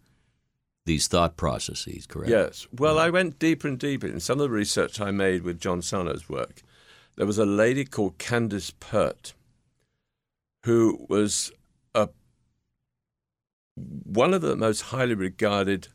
these 0.86 1.06
thought 1.06 1.36
processes, 1.36 2.06
correct? 2.06 2.30
Yes. 2.30 2.66
Well, 2.72 2.98
I 2.98 3.10
went 3.10 3.38
deeper 3.38 3.68
and 3.68 3.78
deeper 3.78 4.06
in 4.06 4.20
some 4.20 4.40
of 4.40 4.44
the 4.44 4.50
research 4.50 5.00
I 5.00 5.10
made 5.10 5.42
with 5.42 5.60
John 5.60 5.82
Sarno's 5.82 6.28
work. 6.28 6.62
There 7.16 7.26
was 7.26 7.38
a 7.38 7.46
lady 7.46 7.84
called 7.84 8.18
Candace 8.18 8.70
Pert 8.70 9.34
who 10.64 11.06
was 11.08 11.52
a, 11.94 12.08
one 13.74 14.34
of 14.34 14.42
the 14.42 14.56
most 14.56 14.82
highly 14.82 15.14
regarded 15.14 15.88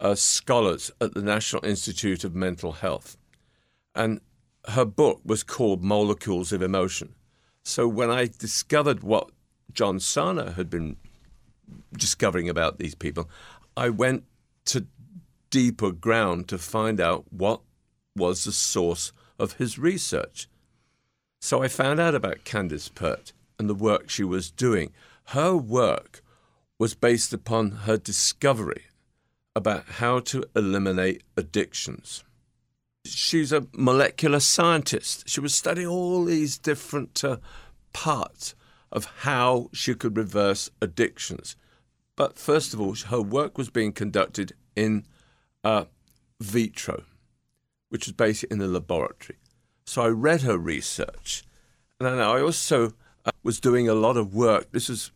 uh, 0.00 0.14
scholars 0.14 0.90
at 1.00 1.14
the 1.14 1.22
National 1.22 1.64
Institute 1.64 2.24
of 2.24 2.34
Mental 2.34 2.72
Health. 2.72 3.16
And 3.94 4.20
her 4.68 4.84
book 4.84 5.20
was 5.24 5.42
called 5.42 5.82
Molecules 5.82 6.52
of 6.52 6.60
Emotion. 6.62 7.14
So 7.62 7.88
when 7.88 8.10
I 8.10 8.28
discovered 8.38 9.02
what 9.02 9.30
John 9.72 10.00
Sarno 10.00 10.50
had 10.50 10.68
been 10.68 10.96
discovering 11.96 12.48
about 12.48 12.78
these 12.78 12.94
people, 12.94 13.30
I 13.76 13.90
went 13.90 14.24
to 14.66 14.86
deeper 15.50 15.92
ground 15.92 16.48
to 16.48 16.58
find 16.58 17.00
out 17.00 17.24
what 17.30 17.60
was 18.14 18.44
the 18.44 18.52
source 18.52 19.12
of 19.38 19.54
his 19.54 19.78
research. 19.78 20.48
So 21.40 21.62
I 21.62 21.68
found 21.68 22.00
out 22.00 22.14
about 22.14 22.44
Candace 22.44 22.88
Pert 22.88 23.32
and 23.58 23.68
the 23.68 23.74
work 23.74 24.10
she 24.10 24.24
was 24.24 24.50
doing. 24.50 24.92
Her 25.26 25.56
work 25.56 26.22
was 26.78 26.94
based 26.94 27.32
upon 27.32 27.70
her 27.70 27.96
discovery 27.96 28.84
about 29.54 29.84
how 29.84 30.20
to 30.20 30.44
eliminate 30.54 31.22
addictions. 31.36 32.22
She's 33.06 33.52
a 33.52 33.66
molecular 33.72 34.40
scientist. 34.40 35.28
She 35.28 35.40
was 35.40 35.54
studying 35.54 35.86
all 35.86 36.24
these 36.24 36.58
different 36.58 37.24
uh, 37.24 37.38
parts 37.92 38.54
of 38.92 39.06
how 39.20 39.70
she 39.72 39.94
could 39.94 40.16
reverse 40.16 40.70
addictions. 40.82 41.56
But 42.16 42.38
first 42.38 42.72
of 42.72 42.80
all, 42.80 42.94
her 42.94 43.20
work 43.20 43.58
was 43.58 43.68
being 43.70 43.92
conducted 43.92 44.54
in 44.74 45.04
uh, 45.62 45.84
vitro, 46.40 47.04
which 47.90 48.06
was 48.06 48.12
basically 48.12 48.54
in 48.54 48.58
the 48.58 48.68
laboratory. 48.68 49.38
So 49.84 50.02
I 50.02 50.08
read 50.08 50.42
her 50.42 50.58
research, 50.58 51.44
and 52.00 52.08
I 52.08 52.40
also 52.40 52.94
uh, 53.24 53.30
was 53.42 53.60
doing 53.60 53.88
a 53.88 53.94
lot 53.94 54.16
of 54.16 54.34
work. 54.34 54.72
This 54.72 54.88
was 54.88 55.12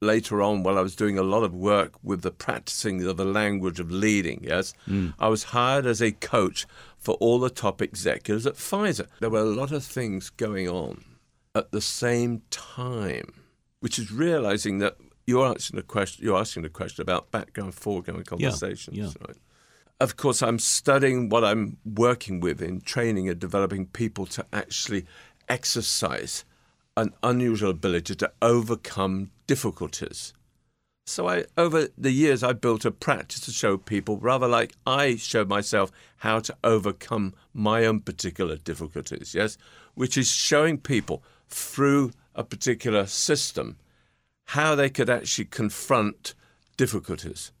later 0.00 0.42
on 0.42 0.62
while 0.62 0.78
I 0.78 0.82
was 0.82 0.94
doing 0.94 1.18
a 1.18 1.22
lot 1.22 1.42
of 1.42 1.54
work 1.54 1.94
with 2.02 2.22
the 2.22 2.30
practicing 2.30 3.04
of 3.04 3.16
the 3.16 3.24
language 3.24 3.80
of 3.80 3.90
leading. 3.90 4.44
Yes, 4.44 4.74
mm. 4.88 5.12
I 5.18 5.28
was 5.28 5.44
hired 5.44 5.86
as 5.86 6.00
a 6.00 6.12
coach 6.12 6.66
for 6.98 7.14
all 7.16 7.38
the 7.38 7.50
top 7.50 7.82
executives 7.82 8.46
at 8.46 8.54
Pfizer. 8.54 9.06
There 9.20 9.30
were 9.30 9.40
a 9.40 9.44
lot 9.44 9.72
of 9.72 9.84
things 9.84 10.30
going 10.30 10.68
on 10.68 11.04
at 11.54 11.72
the 11.72 11.80
same 11.80 12.42
time, 12.50 13.32
which 13.80 13.98
is 13.98 14.10
realizing 14.10 14.78
that 14.78 14.96
you're 15.26 15.46
asking 15.46 15.76
the 15.76 15.82
question. 15.82 16.24
You're 16.24 16.38
asking 16.38 16.64
a 16.64 16.68
question 16.68 17.02
about 17.02 17.30
background, 17.30 17.74
foreground 17.74 18.26
conversations, 18.26 18.96
yeah, 18.96 19.04
yeah. 19.04 19.26
right? 19.26 19.36
Of 20.00 20.16
course, 20.16 20.42
I'm 20.42 20.58
studying 20.58 21.28
what 21.28 21.44
I'm 21.44 21.78
working 21.84 22.40
with 22.40 22.60
in 22.60 22.80
training 22.80 23.28
and 23.28 23.38
developing 23.38 23.86
people 23.86 24.26
to 24.26 24.44
actually 24.52 25.06
exercise 25.48 26.44
an 26.96 27.12
unusual 27.22 27.70
ability 27.70 28.14
to 28.16 28.32
overcome 28.42 29.30
difficulties. 29.46 30.32
So 31.06 31.28
I, 31.28 31.44
over 31.58 31.88
the 31.98 32.10
years, 32.10 32.42
I 32.42 32.54
built 32.54 32.84
a 32.84 32.90
practice 32.90 33.40
to 33.40 33.50
show 33.50 33.76
people, 33.76 34.16
rather 34.18 34.48
like 34.48 34.74
I 34.86 35.16
showed 35.16 35.48
myself 35.48 35.92
how 36.18 36.40
to 36.40 36.56
overcome 36.64 37.34
my 37.52 37.84
own 37.84 38.00
particular 38.00 38.56
difficulties. 38.56 39.34
Yes, 39.34 39.58
which 39.94 40.16
is 40.16 40.30
showing 40.30 40.78
people 40.78 41.22
through 41.48 42.12
a 42.34 42.42
particular 42.42 43.06
system 43.06 43.76
how 44.46 44.74
they 44.74 44.90
could 44.90 45.10
actually 45.10 45.46
confront 45.46 46.34
difficulties. 46.76 47.52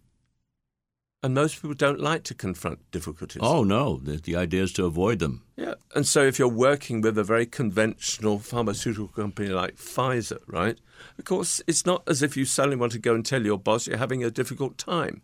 And 1.22 1.34
most 1.34 1.54
people 1.54 1.72
don't 1.72 2.00
like 2.00 2.22
to 2.24 2.34
confront 2.34 2.90
difficulties. 2.90 3.40
Oh, 3.42 3.64
no. 3.64 3.96
The, 3.96 4.18
the, 4.18 4.36
idea 4.36 4.62
is 4.62 4.74
to 4.74 4.84
avoid 4.84 5.20
them. 5.20 5.42
Yeah. 5.56 5.74
And 5.94 6.06
so 6.06 6.22
if 6.22 6.38
you're 6.38 6.48
working 6.48 7.00
with 7.00 7.16
a 7.16 7.24
very 7.24 7.46
conventional 7.46 8.38
pharmaceutical 8.38 9.08
company 9.08 9.48
like 9.48 9.76
Pfizer, 9.76 10.40
right? 10.46 10.78
Of 11.18 11.24
course, 11.24 11.62
it's 11.66 11.86
not 11.86 12.02
as 12.06 12.22
if 12.22 12.36
you 12.36 12.44
suddenly 12.44 12.76
want 12.76 12.92
to 12.92 12.98
go 12.98 13.14
and 13.14 13.24
tell 13.24 13.42
your 13.42 13.58
boss 13.58 13.86
you're 13.86 13.96
having 13.96 14.22
a 14.22 14.30
difficult 14.30 14.76
time. 14.76 15.22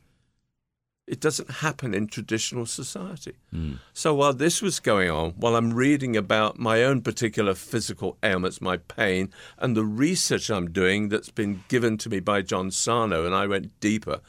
It 1.10 1.18
doesn't 1.18 1.50
happen 1.50 1.92
in 1.92 2.06
traditional 2.06 2.66
society. 2.66 3.34
Mm. 3.52 3.80
So 3.92 4.14
while 4.14 4.32
this 4.32 4.62
was 4.62 4.78
going 4.78 5.10
on, 5.10 5.32
while 5.32 5.56
I'm 5.56 5.74
reading 5.74 6.16
about 6.16 6.60
my 6.60 6.84
own 6.84 7.02
particular 7.02 7.54
physical 7.54 8.16
ailments, 8.22 8.60
my 8.60 8.76
pain, 8.76 9.32
and 9.58 9.76
the 9.76 9.84
research 9.84 10.50
I'm 10.50 10.70
doing 10.70 11.08
that's 11.08 11.30
been 11.30 11.64
given 11.66 11.98
to 11.98 12.08
me 12.08 12.20
by 12.20 12.42
John 12.42 12.70
Sarno, 12.70 13.26
and 13.26 13.34
I 13.34 13.48
went 13.48 13.80
deeper, 13.80 14.20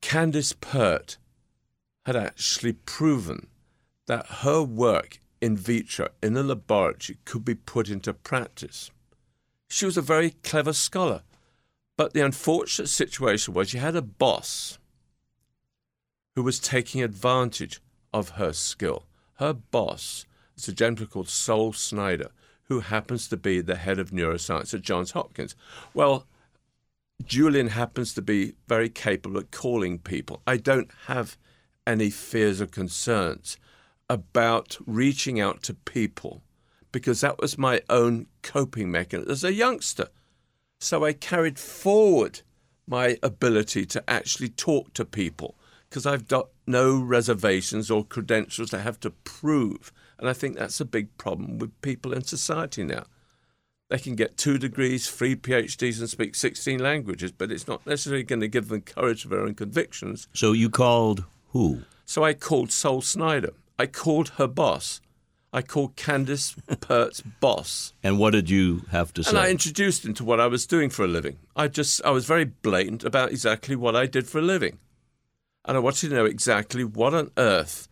Candace 0.00 0.52
Pert 0.52 1.16
had 2.04 2.16
actually 2.16 2.72
proven 2.72 3.46
that 4.06 4.26
her 4.42 4.64
work 4.64 5.20
in 5.40 5.56
vitro 5.56 6.08
in 6.20 6.36
a 6.36 6.42
laboratory 6.42 7.18
could 7.24 7.44
be 7.44 7.54
put 7.54 7.88
into 7.88 8.12
practice. 8.12 8.90
She 9.68 9.86
was 9.86 9.96
a 9.96 10.02
very 10.02 10.30
clever 10.42 10.72
scholar, 10.72 11.22
but 11.96 12.14
the 12.14 12.24
unfortunate 12.24 12.88
situation 12.88 13.54
was 13.54 13.70
she 13.70 13.78
had 13.78 13.94
a 13.94 14.02
boss 14.02 14.80
who 16.34 16.42
was 16.42 16.58
taking 16.58 17.02
advantage 17.02 17.80
of 18.12 18.30
her 18.30 18.52
skill. 18.52 19.04
Her 19.34 19.52
boss 19.52 20.26
is 20.56 20.68
a 20.68 20.72
gentleman 20.72 21.10
called 21.10 21.28
Sol 21.28 21.72
Snyder, 21.72 22.30
who 22.64 22.80
happens 22.80 23.28
to 23.28 23.36
be 23.36 23.60
the 23.60 23.76
head 23.76 23.98
of 23.98 24.10
neuroscience 24.10 24.74
at 24.74 24.82
Johns 24.82 25.12
Hopkins. 25.12 25.54
Well, 25.92 26.26
Julian 27.24 27.68
happens 27.68 28.14
to 28.14 28.22
be 28.22 28.54
very 28.66 28.88
capable 28.88 29.38
at 29.38 29.50
calling 29.50 29.98
people. 29.98 30.42
I 30.46 30.56
don't 30.56 30.90
have 31.06 31.36
any 31.86 32.10
fears 32.10 32.60
or 32.60 32.66
concerns 32.66 33.56
about 34.08 34.78
reaching 34.86 35.40
out 35.40 35.62
to 35.64 35.74
people 35.74 36.42
because 36.92 37.20
that 37.20 37.40
was 37.40 37.58
my 37.58 37.80
own 37.88 38.26
coping 38.42 38.90
mechanism 38.90 39.30
as 39.30 39.44
a 39.44 39.52
youngster. 39.52 40.08
So 40.78 41.04
I 41.04 41.12
carried 41.12 41.58
forward 41.58 42.40
my 42.86 43.18
ability 43.22 43.86
to 43.86 44.10
actually 44.10 44.48
talk 44.48 44.92
to 44.94 45.04
people 45.04 45.54
because 45.94 46.06
I've 46.06 46.26
got 46.26 46.48
no 46.66 47.00
reservations 47.00 47.88
or 47.88 48.04
credentials 48.04 48.70
to 48.70 48.80
have 48.80 48.98
to 48.98 49.10
prove. 49.10 49.92
And 50.18 50.28
I 50.28 50.32
think 50.32 50.56
that's 50.56 50.80
a 50.80 50.84
big 50.84 51.16
problem 51.18 51.60
with 51.60 51.80
people 51.82 52.12
in 52.12 52.24
society 52.24 52.82
now. 52.82 53.04
They 53.90 53.98
can 53.98 54.16
get 54.16 54.36
two 54.36 54.58
degrees, 54.58 55.08
three 55.08 55.36
PhDs, 55.36 56.00
and 56.00 56.10
speak 56.10 56.34
16 56.34 56.80
languages, 56.80 57.30
but 57.30 57.52
it's 57.52 57.68
not 57.68 57.86
necessarily 57.86 58.24
going 58.24 58.40
to 58.40 58.48
give 58.48 58.70
them 58.70 58.80
courage 58.80 59.24
of 59.24 59.30
their 59.30 59.42
own 59.42 59.54
convictions. 59.54 60.26
So 60.32 60.50
you 60.50 60.68
called 60.68 61.22
who? 61.50 61.82
So 62.04 62.24
I 62.24 62.34
called 62.34 62.72
Sol 62.72 63.00
Snyder. 63.00 63.52
I 63.78 63.86
called 63.86 64.30
her 64.30 64.48
boss. 64.48 65.00
I 65.52 65.62
called 65.62 65.94
Candace 65.94 66.56
Pert's 66.80 67.20
boss. 67.40 67.92
And 68.02 68.18
what 68.18 68.32
did 68.32 68.50
you 68.50 68.82
have 68.90 69.14
to 69.14 69.22
say? 69.22 69.30
And 69.30 69.38
I 69.38 69.48
introduced 69.48 70.04
him 70.04 70.14
to 70.14 70.24
what 70.24 70.40
I 70.40 70.48
was 70.48 70.66
doing 70.66 70.90
for 70.90 71.04
a 71.04 71.08
living. 71.08 71.38
I 71.54 71.68
just 71.68 72.04
I 72.04 72.10
was 72.10 72.26
very 72.26 72.46
blatant 72.46 73.04
about 73.04 73.30
exactly 73.30 73.76
what 73.76 73.94
I 73.94 74.06
did 74.06 74.28
for 74.28 74.40
a 74.40 74.42
living 74.42 74.80
and 75.64 75.76
I 75.76 75.80
wanted 75.80 76.08
to 76.08 76.14
know 76.14 76.24
exactly 76.24 76.84
what 76.84 77.14
on 77.14 77.30
earth 77.36 77.88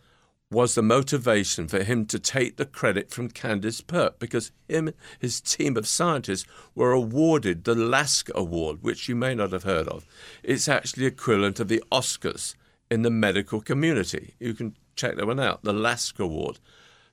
was 0.53 0.75
the 0.75 0.83
motivation 0.83 1.67
for 1.67 1.83
him 1.83 2.05
to 2.05 2.19
take 2.19 2.57
the 2.57 2.67
credit 2.67 3.11
from 3.11 3.31
Candace 3.31 3.81
Pert 3.81 4.19
because 4.19 4.53
him 4.69 4.93
his 5.19 5.41
team 5.41 5.79
of 5.79 5.89
scientists 5.89 6.47
were 6.75 6.93
awarded 6.93 7.65
the 7.65 7.75
Lasker 7.75 8.33
Award, 8.35 8.83
which 8.83 9.09
you 9.09 9.17
may 9.17 9.35
not 9.35 9.53
have 9.53 9.63
heard 9.63 9.89
of. 9.89 10.05
It's 10.43 10.69
actually 10.69 11.07
equivalent 11.07 11.59
of 11.59 11.69
the 11.69 11.83
Oscars 11.91 12.55
in 12.91 13.01
the 13.01 13.11
medical 13.11 13.63
community. 13.63 14.35
You 14.39 14.53
can 14.53 14.77
check 14.95 15.17
that 15.17 15.27
one 15.27 15.41
out, 15.41 15.63
the 15.63 15.73
Lasker 15.73 16.25
Award. 16.25 16.59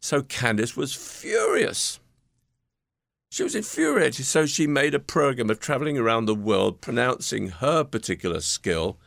So 0.01 0.21
Candace 0.21 0.75
was 0.75 0.93
furious. 0.93 2.01
She 3.31 3.43
was 3.43 3.55
infuriated, 3.55 4.25
so 4.25 4.45
she 4.45 4.67
made 4.67 4.93
a 4.93 4.99
program 4.99 5.49
of 5.49 5.59
traveling 5.59 5.97
around 5.97 6.25
the 6.25 6.35
world 6.35 6.81
pronouncing 6.81 7.47
her 7.47 7.85
particular 7.85 8.41
skill 8.41 8.97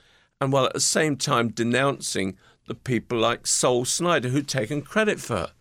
and 0.43 0.53
while 0.53 0.67
at 0.67 0.75
the 0.75 0.81
same 0.81 1.17
time 1.17 1.51
denouncing 1.51 2.37
the 2.67 2.75
people 2.75 3.17
like 3.17 3.47
Sol 3.47 3.85
Snyder 3.85 4.31
who'd 4.31 4.49
taken 4.49 4.83
credit 4.83 5.21
for 5.21 5.37
her. 5.37 5.53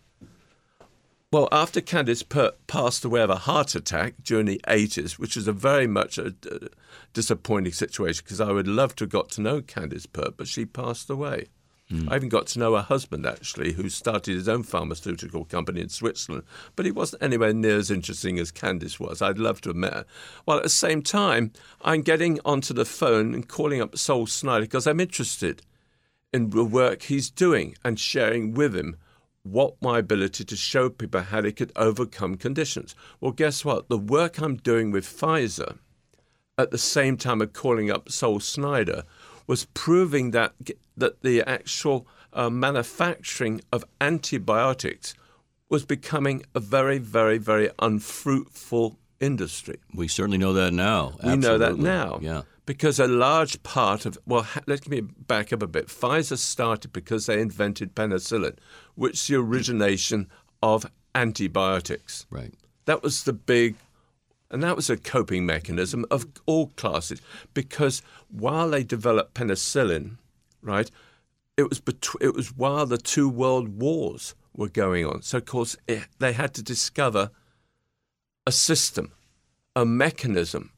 Well, 1.30 1.48
after 1.52 1.80
Candace 1.80 2.24
Pert 2.24 2.66
passed 2.66 3.04
away 3.04 3.22
of 3.22 3.30
a 3.30 3.36
heart 3.36 3.76
attack 3.76 4.14
during 4.24 4.46
the 4.46 4.60
80s, 4.66 5.20
which 5.20 5.36
was 5.36 5.46
a 5.46 5.52
very 5.52 5.86
much 5.86 6.18
a, 6.18 6.34
a 6.50 6.68
disappointing 7.12 7.72
situation 7.72 8.24
because 8.24 8.40
I 8.40 8.50
would 8.50 8.66
love 8.66 8.96
to 8.96 9.04
have 9.04 9.10
got 9.10 9.30
to 9.30 9.40
know 9.40 9.62
Candace 9.62 10.06
Pert, 10.06 10.36
but 10.36 10.48
she 10.48 10.66
passed 10.66 11.08
away. 11.08 11.46
Mm. 11.92 12.10
I 12.10 12.16
even 12.16 12.28
got 12.28 12.46
to 12.48 12.58
know 12.58 12.74
her 12.74 12.82
husband, 12.82 13.26
actually, 13.26 13.72
who 13.72 13.88
started 13.88 14.34
his 14.34 14.48
own 14.48 14.62
pharmaceutical 14.62 15.44
company 15.44 15.82
in 15.82 15.90
Switzerland, 15.90 16.44
but 16.74 16.86
he 16.86 16.92
wasn't 16.92 17.22
anywhere 17.22 17.52
near 17.52 17.76
as 17.76 17.90
interesting 17.90 18.38
as 18.38 18.50
Candace 18.50 18.98
was. 18.98 19.20
I'd 19.20 19.38
love 19.38 19.60
to 19.62 19.70
have 19.70 19.76
met 19.76 19.92
her. 19.92 20.06
While 20.44 20.56
at 20.56 20.62
the 20.62 20.68
same 20.70 21.02
time, 21.02 21.52
I'm 21.82 22.02
getting 22.02 22.40
onto 22.44 22.72
the 22.72 22.86
phone 22.86 23.34
and 23.34 23.46
calling 23.46 23.82
up 23.82 23.98
Sol 23.98 24.26
Snyder 24.26 24.64
because 24.64 24.86
I'm 24.86 25.00
interested 25.00 25.62
in 26.32 26.50
the 26.50 26.64
work 26.64 27.02
he's 27.02 27.30
doing 27.30 27.76
and 27.84 28.00
sharing 28.00 28.54
with 28.54 28.74
him 28.74 28.96
what 29.42 29.74
my 29.82 29.98
ability 29.98 30.44
to 30.44 30.56
show 30.56 30.88
people 30.88 31.20
how 31.20 31.40
they 31.40 31.52
could 31.52 31.72
overcome 31.76 32.36
conditions. 32.36 32.94
Well, 33.20 33.32
guess 33.32 33.64
what? 33.64 33.88
The 33.88 33.98
work 33.98 34.40
I'm 34.40 34.56
doing 34.56 34.90
with 34.90 35.04
Pfizer 35.04 35.78
at 36.56 36.70
the 36.70 36.78
same 36.78 37.16
time 37.16 37.40
of 37.40 37.52
calling 37.52 37.90
up 37.90 38.10
Sol 38.10 38.40
Snyder 38.40 39.04
was 39.46 39.66
proving 39.74 40.30
that 40.32 40.52
that 40.96 41.22
the 41.22 41.42
actual 41.42 42.06
uh, 42.32 42.50
manufacturing 42.50 43.60
of 43.72 43.84
antibiotics 44.00 45.14
was 45.68 45.84
becoming 45.86 46.42
a 46.54 46.60
very, 46.60 46.98
very, 46.98 47.38
very 47.38 47.70
unfruitful 47.78 48.98
industry. 49.20 49.78
We 49.94 50.08
certainly 50.08 50.38
know 50.38 50.52
that 50.52 50.72
now. 50.72 51.12
Absolutely. 51.14 51.30
We 51.30 51.36
know 51.36 51.58
that 51.58 51.78
now. 51.78 52.18
Yeah. 52.20 52.42
Because 52.66 53.00
a 53.00 53.08
large 53.08 53.62
part 53.62 54.06
of, 54.06 54.18
well, 54.26 54.46
let 54.66 54.86
me 54.86 55.00
back 55.00 55.52
up 55.52 55.62
a 55.62 55.66
bit. 55.66 55.86
Pfizer 55.88 56.36
started 56.38 56.92
because 56.92 57.26
they 57.26 57.40
invented 57.40 57.94
penicillin, 57.94 58.56
which 58.94 59.14
is 59.14 59.26
the 59.28 59.36
origination 59.36 60.28
of 60.62 60.86
antibiotics. 61.14 62.26
Right. 62.30 62.54
That 62.84 63.02
was 63.02 63.24
the 63.24 63.32
big, 63.32 63.76
and 64.52 64.62
that 64.62 64.76
was 64.76 64.90
a 64.90 64.96
coping 64.96 65.46
mechanism 65.46 66.04
of 66.10 66.26
all 66.46 66.68
classes. 66.76 67.20
Because 67.54 68.02
while 68.28 68.70
they 68.70 68.84
developed 68.84 69.34
penicillin, 69.34 70.18
right, 70.60 70.90
it 71.56 71.68
was 71.68 71.80
betw- 71.80 72.20
it 72.20 72.34
was 72.34 72.56
while 72.56 72.86
the 72.86 72.98
two 72.98 73.28
world 73.28 73.80
wars 73.80 74.34
were 74.54 74.68
going 74.68 75.06
on. 75.06 75.22
So 75.22 75.38
of 75.38 75.46
course 75.46 75.76
it, 75.88 76.06
they 76.18 76.34
had 76.34 76.54
to 76.54 76.62
discover 76.62 77.30
a 78.46 78.52
system, 78.52 79.12
a 79.74 79.86
mechanism, 79.86 80.72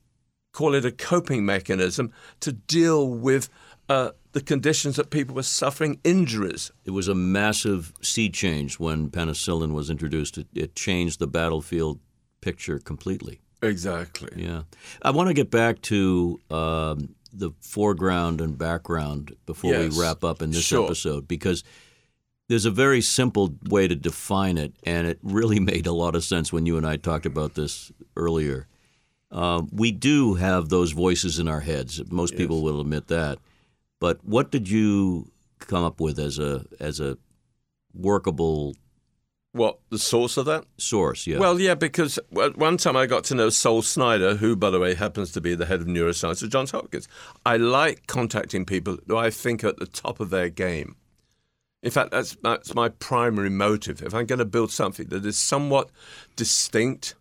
call 0.52 0.74
it 0.74 0.84
a 0.84 0.92
coping 0.92 1.44
mechanism 1.44 2.12
to 2.40 2.52
deal 2.52 3.08
with 3.08 3.48
uh, 3.88 4.10
the 4.32 4.40
conditions 4.40 4.96
that 4.96 5.10
people 5.10 5.34
were 5.34 5.42
suffering 5.42 6.00
injuries. 6.04 6.70
It 6.84 6.92
was 6.92 7.08
a 7.08 7.14
massive 7.14 7.92
sea 8.00 8.30
change 8.30 8.78
when 8.78 9.10
penicillin 9.10 9.72
was 9.72 9.90
introduced. 9.90 10.38
It, 10.38 10.46
it 10.54 10.76
changed 10.76 11.18
the 11.18 11.26
battlefield 11.26 11.98
picture 12.40 12.78
completely. 12.78 13.40
Exactly. 13.62 14.30
Yeah. 14.36 14.62
I 15.02 15.10
want 15.10 15.28
to 15.28 15.34
get 15.34 15.50
back 15.50 15.80
to 15.82 16.40
um, 16.50 17.14
the 17.32 17.50
foreground 17.60 18.40
and 18.40 18.56
background 18.56 19.34
before 19.46 19.72
yes. 19.72 19.94
we 19.94 20.00
wrap 20.00 20.24
up 20.24 20.42
in 20.42 20.50
this 20.50 20.64
sure. 20.64 20.84
episode 20.84 21.26
because 21.26 21.64
there's 22.48 22.66
a 22.66 22.70
very 22.70 23.00
simple 23.00 23.54
way 23.68 23.88
to 23.88 23.96
define 23.96 24.58
it, 24.58 24.74
and 24.84 25.06
it 25.06 25.18
really 25.22 25.60
made 25.72 25.86
a 25.86 25.92
lot 25.92 26.14
of 26.14 26.24
sense 26.24 26.52
when 26.52 26.66
you 26.66 26.76
and 26.76 26.86
I 26.86 26.96
talked 26.96 27.26
about 27.26 27.54
this 27.54 27.90
earlier. 28.16 28.66
Uh, 29.30 29.62
we 29.72 29.90
do 29.90 30.34
have 30.34 30.68
those 30.68 30.92
voices 30.92 31.38
in 31.38 31.48
our 31.48 31.60
heads. 31.60 32.00
Most 32.10 32.32
yes. 32.32 32.38
people 32.38 32.62
will 32.62 32.80
admit 32.80 33.08
that. 33.08 33.38
But 33.98 34.24
what 34.24 34.50
did 34.50 34.68
you 34.68 35.32
come 35.58 35.82
up 35.82 36.00
with 36.00 36.18
as 36.18 36.38
a 36.38 36.64
as 36.78 37.00
a 37.00 37.16
workable 37.94 38.76
what 39.54 39.78
the 39.90 40.00
source 40.00 40.36
of 40.36 40.46
that? 40.46 40.64
Source, 40.78 41.28
yeah. 41.28 41.38
Well, 41.38 41.60
yeah, 41.60 41.74
because 41.76 42.18
one 42.30 42.76
time 42.76 42.96
I 42.96 43.06
got 43.06 43.22
to 43.24 43.36
know 43.36 43.50
Sol 43.50 43.82
Snyder, 43.82 44.34
who, 44.34 44.56
by 44.56 44.70
the 44.70 44.80
way, 44.80 44.94
happens 44.94 45.30
to 45.32 45.40
be 45.40 45.54
the 45.54 45.64
head 45.64 45.80
of 45.80 45.86
neuroscience 45.86 46.42
at 46.42 46.50
Johns 46.50 46.72
Hopkins. 46.72 47.06
I 47.46 47.56
like 47.56 48.08
contacting 48.08 48.64
people 48.64 48.98
who 49.06 49.16
I 49.16 49.30
think 49.30 49.62
are 49.62 49.68
at 49.68 49.78
the 49.78 49.86
top 49.86 50.18
of 50.18 50.30
their 50.30 50.48
game. 50.48 50.96
In 51.84 51.92
fact, 51.92 52.10
that's 52.10 52.36
that's 52.42 52.74
my 52.74 52.88
primary 52.88 53.50
motive. 53.50 54.02
If 54.02 54.12
I'm 54.12 54.26
going 54.26 54.40
to 54.40 54.44
build 54.44 54.72
something 54.72 55.06
that 55.08 55.24
is 55.24 55.38
somewhat 55.38 55.90
distinct 56.34 57.14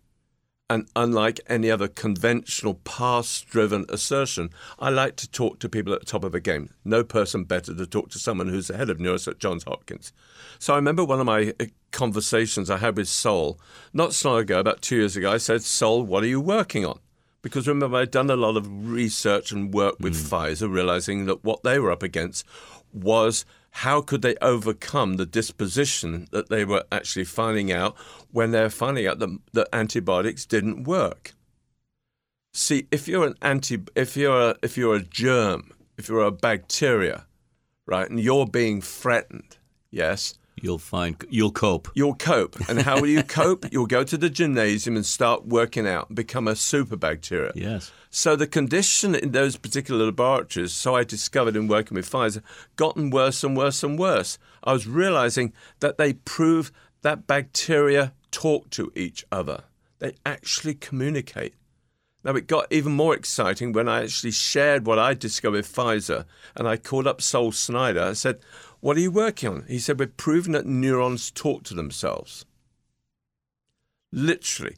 and 0.74 0.90
unlike 0.96 1.40
any 1.46 1.70
other 1.70 1.88
conventional 1.88 2.74
past 2.84 3.48
driven 3.48 3.86
assertion, 3.90 4.50
I 4.80 4.90
like 4.90 5.18
to 5.18 5.30
talk 5.30 5.60
to 5.60 5.70
people 5.70 5.94
at 5.94 6.00
the 6.00 6.06
top 6.08 6.24
of 6.24 6.32
the 6.32 6.40
game. 6.40 6.72
No 6.84 7.04
person 7.04 7.44
better 7.44 7.76
to 7.76 7.86
talk 7.86 8.10
to 8.10 8.18
someone 8.18 8.48
who's 8.48 8.70
the 8.70 8.78
head 8.78 8.90
of 8.90 8.98
neuroscience 8.98 9.28
at 9.28 9.40
Johns 9.40 9.66
Hopkins. 9.66 10.12
So 10.58 10.74
I 10.74 10.78
remember 10.78 11.06
one 11.06 11.20
of 11.20 11.28
my 11.28 11.54
uh, 11.60 11.66
conversations 11.92 12.72
I 12.72 12.78
had 12.78 12.98
with 12.98 13.08
Sol, 13.08 13.60
not 13.94 14.16
so 14.16 14.32
long 14.32 14.40
ago, 14.42 14.60
about 14.60 14.82
two 14.82 14.96
years 14.96 15.16
ago. 15.16 15.32
I 15.32 15.38
said, 15.38 15.62
Sol, 15.62 16.02
what 16.02 16.24
are 16.24 16.28
you 16.28 16.42
working 16.42 16.88
on? 16.88 16.98
Because 17.44 17.68
remember, 17.68 17.98
I'd 17.98 18.10
done 18.10 18.32
a 18.32 18.36
lot 18.36 18.58
of 18.58 18.90
research 18.92 19.52
and 19.52 19.72
work 19.72 19.98
with 20.00 20.16
mm. 20.16 20.28
Pfizer, 20.28 20.74
realizing 20.74 21.28
that 21.28 21.44
what 21.44 21.62
they 21.62 21.78
were 21.78 21.92
up 21.92 22.02
against 22.02 22.48
was 22.92 23.46
how 23.78 24.02
could 24.02 24.22
they 24.22 24.36
overcome 24.36 25.16
the 25.16 25.26
disposition 25.26 26.28
that 26.32 26.50
they 26.50 26.64
were 26.64 26.84
actually 26.92 27.26
finding 27.26 27.72
out 27.72 27.96
when 28.32 28.52
they're 28.52 28.70
finding 28.70 29.08
out 29.08 29.18
that, 29.18 29.36
that 29.54 29.68
antibiotics 29.74 30.46
didn't 30.46 30.84
work? 30.84 31.34
See, 32.54 32.88
if 32.92 33.08
you're 33.08 33.26
an 33.26 33.36
anti, 33.42 33.80
if 33.96 34.16
you're 34.16 34.52
a, 34.52 34.56
if 34.62 34.78
you're 34.78 34.96
a 34.96 35.02
germ, 35.02 35.72
if 35.98 36.08
you're 36.08 36.22
a 36.22 36.32
bacteria, 36.32 37.26
right, 37.88 38.08
and 38.08 38.20
you're 38.20 38.46
being 38.46 38.80
threatened, 38.80 39.58
yes, 39.90 40.36
You'll 40.64 40.78
find 40.78 41.22
you'll 41.30 41.52
cope. 41.52 41.90
You'll 41.94 42.16
cope. 42.16 42.56
And 42.70 42.82
how 42.82 43.02
will 43.02 43.10
you 43.10 43.22
cope? 43.42 43.66
You'll 43.70 43.86
go 43.86 44.06
to 44.06 44.18
the 44.18 44.30
gymnasium 44.30 44.96
and 44.96 45.06
start 45.06 45.46
working 45.46 45.86
out, 45.86 46.08
and 46.08 46.16
become 46.16 46.48
a 46.48 46.56
super 46.56 46.96
bacteria. 46.96 47.52
Yes. 47.54 47.92
So 48.10 48.38
the 48.38 48.48
condition 48.48 49.14
in 49.14 49.34
those 49.34 49.58
particular 49.58 50.06
laboratories, 50.06 50.72
so 50.72 50.96
I 50.96 51.04
discovered 51.04 51.58
in 51.58 51.68
working 51.68 51.96
with 51.96 52.10
Pfizer, 52.10 52.42
gotten 52.78 53.10
worse 53.10 53.44
and 53.44 53.58
worse 53.58 53.84
and 53.84 54.00
worse. 54.00 54.38
I 54.64 54.72
was 54.72 54.88
realizing 54.88 55.52
that 55.82 55.98
they 55.98 56.14
prove 56.14 56.72
that 57.02 57.28
bacteria 57.28 58.14
talk 58.32 58.70
to 58.70 58.90
each 58.96 59.26
other. 59.34 59.66
They 60.00 60.16
actually 60.26 60.76
communicate. 60.76 61.56
Now, 62.24 62.36
it 62.36 62.48
got 62.48 62.72
even 62.72 62.94
more 62.94 63.14
exciting 63.14 63.74
when 63.74 63.90
I 63.90 64.04
actually 64.04 64.32
shared 64.32 64.86
what 64.86 64.98
I 64.98 65.14
discovered 65.14 65.58
with 65.58 65.76
Pfizer 65.76 66.24
and 66.56 66.70
I 66.70 66.78
called 66.78 67.06
up 67.06 67.22
Sol 67.22 67.52
Snyder. 67.52 68.02
I 68.02 68.14
said, 68.14 68.40
what 68.84 68.98
are 68.98 69.00
you 69.00 69.12
working 69.12 69.48
on? 69.48 69.66
He 69.70 69.80
said, 69.80 69.98
We're 69.98 70.08
proving 70.08 70.52
that 70.52 70.66
neurons 70.66 71.32
talk 71.32 71.64
to 71.64 71.74
themselves. 71.74 72.46
Literally. 74.12 74.76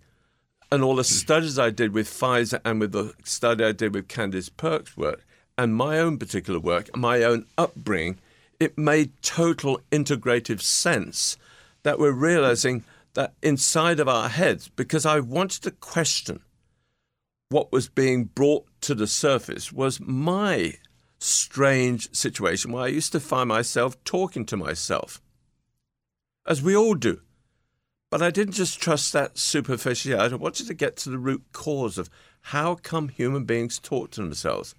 And 0.71 0.83
all 0.83 0.95
the 0.95 1.01
hmm. 1.01 1.07
studies 1.07 1.57
I 1.57 1.71
did 1.71 1.91
with 1.91 2.07
Pfizer 2.07 2.61
and 2.63 2.79
with 2.79 2.91
the 2.91 3.15
study 3.23 3.63
I 3.63 3.71
did 3.71 3.95
with 3.95 4.07
Candace 4.07 4.47
Pert's 4.47 4.95
work 4.95 5.25
and 5.57 5.75
my 5.75 5.97
own 5.97 6.19
particular 6.19 6.59
work, 6.59 6.95
my 6.95 7.23
own 7.23 7.47
upbringing, 7.57 8.19
it 8.59 8.77
made 8.77 9.19
total 9.23 9.81
integrative 9.91 10.61
sense 10.61 11.35
that 11.81 11.97
we're 11.97 12.11
realizing 12.11 12.83
that 13.15 13.33
inside 13.41 13.99
of 13.99 14.07
our 14.07 14.29
heads, 14.29 14.67
because 14.67 15.07
I 15.07 15.19
wanted 15.19 15.63
to 15.63 15.71
question 15.71 16.41
what 17.49 17.71
was 17.71 17.89
being 17.89 18.25
brought 18.25 18.67
to 18.81 18.93
the 18.93 19.07
surface, 19.07 19.71
was 19.71 19.99
my 19.99 20.75
strange 21.25 22.13
situation 22.15 22.71
where 22.71 22.83
I 22.83 22.87
used 22.87 23.11
to 23.13 23.19
find 23.19 23.49
myself 23.49 24.01
talking 24.03 24.45
to 24.45 24.57
myself, 24.57 25.21
as 26.45 26.61
we 26.61 26.75
all 26.75 26.95
do. 26.95 27.21
But 28.09 28.21
I 28.21 28.29
didn't 28.29 28.53
just 28.53 28.79
trust 28.79 29.11
that 29.13 29.37
superficiality. 29.37 30.33
I 30.33 30.37
wanted 30.37 30.67
to 30.67 30.73
get 30.73 30.95
to 30.97 31.09
the 31.09 31.17
root 31.17 31.43
cause 31.51 31.97
of 31.97 32.09
how 32.41 32.75
come 32.75 33.09
human 33.09 33.43
beings 33.45 33.79
talk 33.79 34.11
to 34.11 34.21
themselves. 34.21 34.75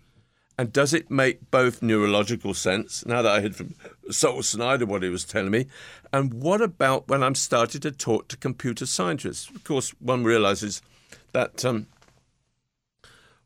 And 0.59 0.73
does 0.73 0.95
it 0.95 1.11
make 1.11 1.51
both 1.51 1.83
neurological 1.83 2.55
sense, 2.55 3.05
now 3.05 3.21
that 3.21 3.33
I 3.33 3.41
heard 3.43 3.57
from 3.57 3.75
Sol 4.11 4.43
Snyder 4.43 4.87
what 4.87 5.03
he 5.03 5.11
was 5.11 5.25
telling 5.25 5.51
me, 5.51 5.67
and 6.13 6.33
what 6.33 6.63
about 6.63 7.09
when 7.09 7.23
I'm 7.23 7.35
starting 7.35 7.83
to 7.83 7.91
talk 7.91 8.29
to 8.29 8.39
computer 8.39 8.87
scientists? 8.87 9.51
Of 9.51 9.65
course, 9.65 9.91
one 9.99 10.25
realizes 10.25 10.81
that 11.33 11.63
um, 11.65 11.89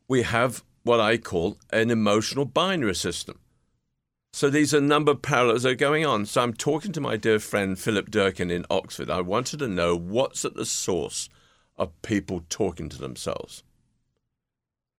we 0.06 0.22
have 0.22 0.62
what 0.82 1.00
I 1.00 1.18
call 1.18 1.58
an 1.72 1.90
emotional 1.90 2.44
binary 2.44 2.94
system. 2.94 3.38
So 4.32 4.48
these 4.48 4.72
are 4.72 4.78
a 4.78 4.82
number 4.82 5.12
of 5.12 5.22
parallels 5.22 5.64
that 5.64 5.70
are 5.70 5.74
going 5.74 6.06
on. 6.06 6.24
So 6.26 6.42
I'm 6.42 6.54
talking 6.54 6.92
to 6.92 7.00
my 7.00 7.16
dear 7.16 7.40
friend 7.40 7.78
Philip 7.78 8.10
Durkin 8.10 8.50
in 8.50 8.64
Oxford. 8.70 9.10
I 9.10 9.20
wanted 9.20 9.58
to 9.58 9.68
know 9.68 9.96
what's 9.96 10.44
at 10.44 10.54
the 10.54 10.66
source 10.66 11.28
of 11.76 12.00
people 12.02 12.44
talking 12.48 12.88
to 12.88 12.98
themselves. 12.98 13.64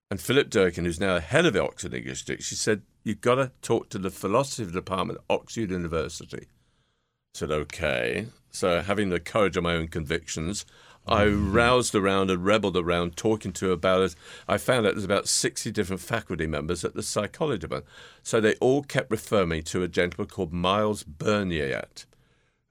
And 0.10 0.20
Philip 0.20 0.50
Durkin, 0.50 0.84
who's 0.84 1.00
now 1.00 1.20
head 1.20 1.46
of 1.46 1.54
the 1.54 1.64
Oxford 1.64 1.94
English 1.94 2.26
Dictionary, 2.26 2.42
she 2.44 2.56
said, 2.56 2.82
You've 3.04 3.22
got 3.22 3.36
to 3.36 3.52
talk 3.62 3.90
to 3.90 3.98
the 3.98 4.10
philosophy 4.10 4.70
department 4.70 5.20
at 5.20 5.34
Oxford 5.34 5.72
University. 5.72 6.48
I 6.48 7.34
said, 7.34 7.52
Okay. 7.52 8.28
So, 8.50 8.82
having 8.82 9.10
the 9.10 9.22
courage 9.22 9.56
of 9.56 9.64
my 9.64 9.76
own 9.76 9.88
convictions, 9.88 10.66
I 11.12 11.28
roused 11.28 11.94
around 11.94 12.32
and 12.32 12.46
rebelled 12.46 12.78
around 12.78 13.18
talking 13.18 13.52
to 13.54 13.72
about 13.72 14.02
it. 14.02 14.16
I 14.48 14.58
found 14.58 14.88
out 14.88 14.94
there's 14.94 15.04
about 15.04 15.28
60 15.28 15.70
different 15.72 16.02
faculty 16.02 16.48
members 16.48 16.86
at 16.86 16.94
the 16.94 17.04
psychology 17.04 17.60
department. 17.60 17.92
So 18.24 18.40
they 18.40 18.56
all 18.56 18.82
kept 18.82 19.12
referring 19.12 19.50
me 19.50 19.62
to 19.64 19.84
a 19.84 19.90
gentleman 19.90 20.30
called 20.30 20.54
Myles 20.54 21.04
Burnyeat, 21.04 22.06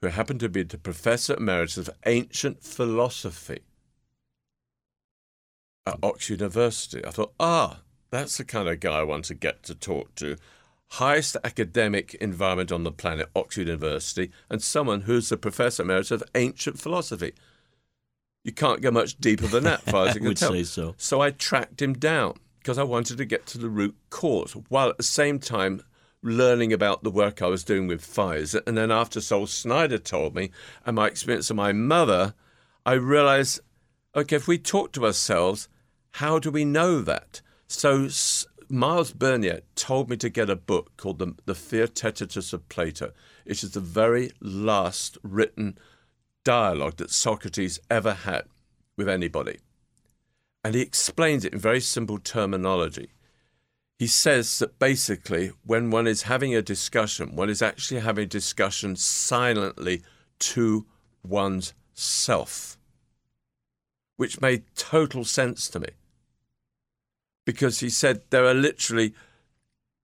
who 0.01 0.09
happened 0.09 0.41
to 0.41 0.49
be 0.49 0.63
the 0.63 0.79
professor 0.79 1.35
emeritus 1.35 1.77
of 1.77 1.91
ancient 2.07 2.63
philosophy 2.63 3.61
at 5.87 5.99
Oxford 6.03 6.41
University. 6.41 7.05
I 7.05 7.11
thought, 7.11 7.35
ah, 7.39 7.81
that's 8.11 8.39
the 8.39 8.45
kind 8.45 8.69
of 8.69 8.81
guy 8.81 9.01
I 9.01 9.03
want 9.03 9.27
to 9.27 9.35
get 9.35 9.63
to 9.65 9.75
talk 9.75 10.15
to. 10.15 10.37
Highest 10.93 11.37
academic 11.45 12.15
environment 12.15 12.73
on 12.73 12.85
the 12.85 12.91
planet, 12.91 13.29
Oxford 13.37 13.69
University, 13.69 14.31
and 14.49 14.63
someone 14.63 15.03
who's 15.03 15.29
the 15.29 15.37
professor 15.37 15.83
emeritus 15.83 16.11
of 16.11 16.25
ancient 16.35 16.81
philosophy. 16.81 17.35
You 18.45 18.53
can't 18.53 18.81
go 18.81 18.91
much 18.91 19.19
deeper 19.19 19.47
than 19.47 19.65
that, 19.65 19.83
far 19.83 20.07
as 20.07 20.11
I 20.17 20.19
can 20.19 20.29
would 20.29 20.37
tell. 20.37 20.53
say 20.53 20.65
so. 20.65 20.95
So 20.97 21.21
I 21.21 21.31
tracked 21.31 21.83
him 21.83 21.93
down 21.95 22.35
because 22.59 22.79
I 22.79 22.83
wanted 22.83 23.19
to 23.19 23.25
get 23.25 23.47
to 23.47 23.59
the 23.59 23.69
root 23.69 23.97
cause, 24.11 24.53
while 24.69 24.89
at 24.89 24.97
the 24.97 25.03
same 25.03 25.39
time 25.39 25.83
learning 26.23 26.73
about 26.73 27.03
the 27.03 27.11
work 27.11 27.41
I 27.41 27.47
was 27.47 27.65
doing 27.65 27.87
with 27.87 28.03
Pfizer. 28.03 28.63
And 28.67 28.77
then 28.77 28.91
after 28.91 29.21
Sol 29.21 29.47
Snyder 29.47 29.99
told 29.99 30.35
me 30.35 30.51
and 30.85 30.97
my 30.97 31.07
experience 31.07 31.49
of 31.51 31.57
my 31.57 31.73
mother, 31.73 32.35
I 32.85 32.95
realized, 32.95 33.61
okay, 34.15 34.37
if 34.37 34.47
we 34.49 34.59
talk 34.59 34.93
to 34.93 35.07
ourselves, 35.07 35.69
how 36.13 36.39
do 36.39 36.51
we 36.51 36.65
know 36.65 37.01
that? 37.01 37.41
So 37.69 38.05
S- 38.05 38.47
Myles 38.69 39.13
Burnyeat 39.13 39.63
told 39.75 40.11
me 40.11 40.17
to 40.19 40.29
get 40.29 40.51
a 40.51 40.57
book 40.57 40.97
called 40.97 41.19
The, 41.19 41.35
the 41.47 41.55
Theaetetus 41.55 42.53
of 42.53 42.69
Plato, 42.69 43.13
It 43.47 43.63
is 43.63 43.73
the 43.73 43.81
very 43.81 44.31
last 44.41 45.19
written 45.23 45.79
dialogue 46.45 46.97
that 46.97 47.11
Socrates 47.11 47.79
ever 47.91 48.15
had 48.15 48.45
with 48.97 49.09
anybody. 49.09 49.59
And 50.65 50.75
he 50.75 50.81
explains 50.83 51.45
it 51.45 51.53
in 51.53 51.59
very 51.59 51.81
simple 51.81 52.19
terminology. 52.19 53.11
He 53.99 54.07
says 54.07 54.59
that 54.59 54.79
basically, 54.79 55.53
when 55.65 55.91
one 55.91 56.07
is 56.07 56.23
having 56.23 56.55
a 56.55 56.63
discussion, 56.63 57.37
one 57.37 57.51
is 57.51 57.63
actually 57.63 58.01
having 58.01 58.25
a 58.25 58.29
discussion 58.29 58.97
silently 58.97 60.03
to 60.39 60.87
one's 61.23 61.75
self, 61.95 62.79
which 64.17 64.41
made 64.41 64.65
total 64.75 65.25
sense 65.25 65.69
to 65.69 65.81
me. 65.81 65.89
Because 67.45 67.81
he 67.81 67.91
said 67.91 68.23
there 68.31 68.47
are 68.47 68.55
literally 68.55 69.15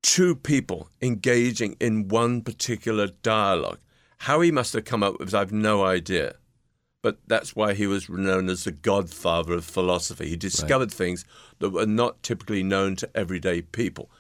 two 0.03 0.35
people 0.35 0.89
engaging 1.01 1.77
in 1.81 2.09
one 2.09 2.43
particular 2.43 3.09
dialogue. 3.23 3.81
How 4.19 4.41
he 4.41 4.51
must 4.51 4.73
have 4.73 4.85
come 4.85 5.03
up 5.03 5.19
with, 5.19 5.29
it, 5.29 5.35
I've 5.35 5.53
no 5.53 5.85
idea. 5.85 6.37
But 7.03 7.19
that's 7.27 7.55
why 7.55 7.75
he 7.75 7.87
was 7.87 8.09
known 8.09 8.49
as 8.49 8.65
the 8.65 8.73
godfather 8.73 9.53
of 9.55 9.65
philosophy. 9.65 10.29
He 10.29 10.37
discovered 10.37 10.91
things 10.91 11.25
that 11.61 11.71
were 11.71 11.87
not 11.87 12.23
typically 12.23 12.63
known 12.63 12.97
to 12.97 13.11
everyday 13.15 13.63
people. 13.63 14.11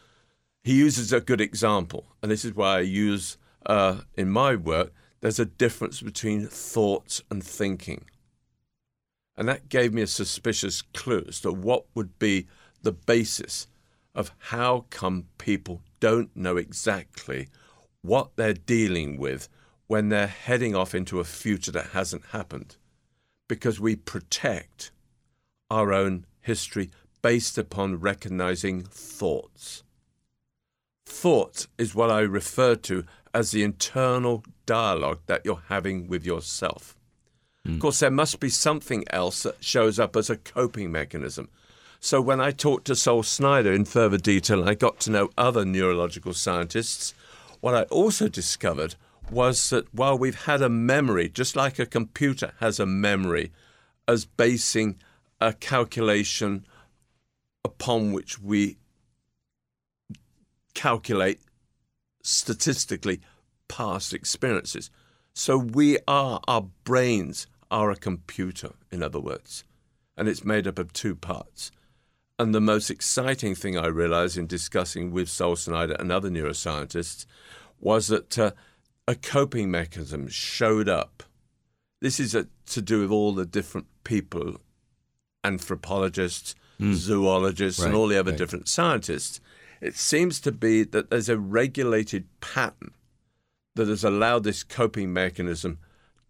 He 0.62 0.74
uses 0.74 1.12
a 1.12 1.20
good 1.20 1.40
example, 1.40 2.06
and 2.22 2.30
this 2.30 2.44
is 2.44 2.54
why 2.54 2.78
I 2.78 2.80
use 2.80 3.38
uh, 3.64 4.02
in 4.14 4.30
my 4.30 4.54
work. 4.56 4.92
There's 5.20 5.40
a 5.40 5.44
difference 5.44 6.00
between 6.00 6.46
thoughts 6.46 7.22
and 7.30 7.42
thinking, 7.42 8.04
and 9.36 9.48
that 9.48 9.68
gave 9.68 9.92
me 9.92 10.02
a 10.02 10.06
suspicious 10.06 10.82
clue 10.82 11.24
as 11.28 11.40
to 11.40 11.52
what 11.52 11.86
would 11.94 12.18
be 12.18 12.46
the 12.82 12.92
basis 12.92 13.66
of 14.14 14.32
how 14.38 14.86
come 14.90 15.26
people 15.38 15.82
don't 16.00 16.34
know 16.36 16.56
exactly 16.56 17.48
what 18.02 18.36
they're 18.36 18.52
dealing 18.54 19.18
with 19.18 19.48
when 19.86 20.08
they're 20.08 20.26
heading 20.26 20.74
off 20.74 20.94
into 20.94 21.20
a 21.20 21.24
future 21.24 21.72
that 21.72 21.88
hasn't 21.88 22.24
happened. 22.32 22.76
Because 23.48 23.78
we 23.78 23.96
protect 23.96 24.90
our 25.70 25.92
own 25.92 26.26
history 26.40 26.90
based 27.22 27.58
upon 27.58 28.00
recognizing 28.00 28.82
thoughts. 28.82 29.82
Thought 31.04 31.66
is 31.78 31.94
what 31.94 32.10
I 32.10 32.20
refer 32.20 32.74
to 32.76 33.04
as 33.32 33.50
the 33.50 33.62
internal 33.62 34.44
dialogue 34.64 35.20
that 35.26 35.42
you're 35.44 35.62
having 35.68 36.08
with 36.08 36.24
yourself. 36.24 36.96
Hmm. 37.64 37.74
Of 37.74 37.80
course, 37.80 38.00
there 38.00 38.10
must 38.10 38.40
be 38.40 38.48
something 38.48 39.04
else 39.10 39.42
that 39.42 39.62
shows 39.62 39.98
up 39.98 40.16
as 40.16 40.30
a 40.30 40.36
coping 40.36 40.90
mechanism. 40.90 41.48
So 42.00 42.20
when 42.20 42.40
I 42.40 42.50
talked 42.50 42.86
to 42.86 42.96
Sol 42.96 43.22
Snyder 43.22 43.72
in 43.72 43.84
further 43.84 44.18
detail 44.18 44.60
and 44.60 44.68
I 44.68 44.74
got 44.74 45.00
to 45.00 45.10
know 45.10 45.30
other 45.36 45.64
neurological 45.64 46.34
scientists, 46.34 47.14
what 47.60 47.74
I 47.74 47.82
also 47.84 48.28
discovered 48.28 48.94
was 49.30 49.70
that 49.70 49.92
while 49.92 50.16
we've 50.16 50.42
had 50.44 50.62
a 50.62 50.68
memory, 50.68 51.28
just 51.28 51.56
like 51.56 51.78
a 51.78 51.86
computer 51.86 52.52
has 52.60 52.78
a 52.78 52.86
memory, 52.86 53.52
as 54.08 54.24
basing 54.24 54.96
a 55.40 55.52
calculation 55.52 56.64
upon 57.64 58.12
which 58.12 58.38
we 58.40 58.78
calculate 60.74 61.40
statistically 62.22 63.20
past 63.68 64.12
experiences. 64.12 64.90
So 65.34 65.58
we 65.58 65.98
are, 66.06 66.40
our 66.46 66.66
brains 66.84 67.46
are 67.70 67.90
a 67.90 67.96
computer, 67.96 68.72
in 68.90 69.02
other 69.02 69.20
words, 69.20 69.64
and 70.16 70.28
it's 70.28 70.44
made 70.44 70.66
up 70.66 70.78
of 70.78 70.92
two 70.92 71.14
parts. 71.14 71.70
And 72.38 72.54
the 72.54 72.60
most 72.60 72.90
exciting 72.90 73.54
thing 73.54 73.78
I 73.78 73.86
realized 73.86 74.36
in 74.36 74.46
discussing 74.46 75.10
with 75.10 75.28
Sol 75.28 75.56
Snyder 75.56 75.96
and 75.98 76.12
other 76.12 76.30
neuroscientists 76.30 77.26
was 77.80 78.08
that 78.08 78.38
uh, 78.38 78.50
a 79.08 79.14
coping 79.14 79.70
mechanism 79.70 80.28
showed 80.28 80.88
up. 80.88 81.22
This 82.00 82.20
is 82.20 82.34
a, 82.34 82.48
to 82.66 82.82
do 82.82 83.00
with 83.00 83.10
all 83.10 83.32
the 83.32 83.46
different 83.46 83.86
people, 84.04 84.60
anthropologists, 85.44 86.54
hmm. 86.78 86.94
zoologists, 86.94 87.82
and 87.82 87.94
all 87.94 88.08
the 88.08 88.18
other 88.18 88.32
right. 88.32 88.38
different 88.38 88.68
scientists. 88.68 89.40
It 89.80 89.96
seems 89.96 90.40
to 90.40 90.52
be 90.52 90.82
that 90.84 91.10
there's 91.10 91.28
a 91.28 91.38
regulated 91.38 92.26
pattern 92.40 92.92
that 93.74 93.88
has 93.88 94.04
allowed 94.04 94.44
this 94.44 94.62
coping 94.62 95.12
mechanism 95.12 95.78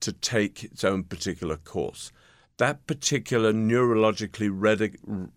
to 0.00 0.12
take 0.12 0.64
its 0.64 0.84
own 0.84 1.04
particular 1.04 1.56
course. 1.56 2.12
That 2.58 2.86
particular 2.86 3.52
neurologically 3.52 4.50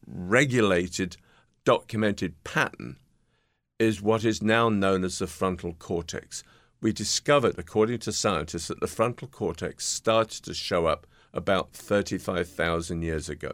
regulated, 0.07 1.17
documented 1.65 2.43
pattern 2.43 2.97
is 3.77 4.01
what 4.01 4.25
is 4.25 4.41
now 4.41 4.69
known 4.69 5.03
as 5.03 5.19
the 5.19 5.27
frontal 5.27 5.73
cortex. 5.73 6.43
We 6.81 6.91
discovered, 6.93 7.55
according 7.57 7.99
to 7.99 8.11
scientists, 8.11 8.67
that 8.69 8.79
the 8.79 8.87
frontal 8.87 9.27
cortex 9.27 9.85
started 9.85 10.43
to 10.45 10.53
show 10.53 10.85
up 10.85 11.05
about 11.33 11.73
35,000 11.73 13.01
years 13.01 13.29
ago. 13.29 13.51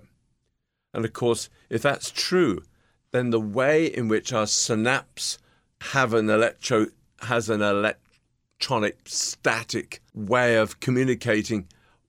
And 0.93 1.03
of 1.03 1.13
course, 1.13 1.49
if 1.69 1.81
that's 1.81 2.11
true, 2.11 2.63
then 3.11 3.31
the 3.31 3.39
way 3.39 3.85
in 3.85 4.07
which 4.07 4.31
our 4.31 4.47
synapse 4.47 5.37
have 5.81 6.13
an 6.13 6.29
electro 6.29 6.87
has 7.21 7.49
an 7.49 7.61
electronic 7.61 8.99
static 9.05 10.01
way 10.13 10.55
of 10.55 10.79
communicating 10.79 11.67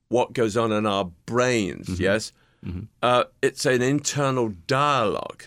what 0.09 0.33
goes 0.33 0.55
on 0.55 0.71
in 0.71 0.85
our 0.85 1.05
brains, 1.25 1.99
yes, 1.99 2.31
Uh, 3.01 3.23
it's 3.41 3.65
an 3.65 3.81
internal 3.81 4.49
dialogue 4.67 5.43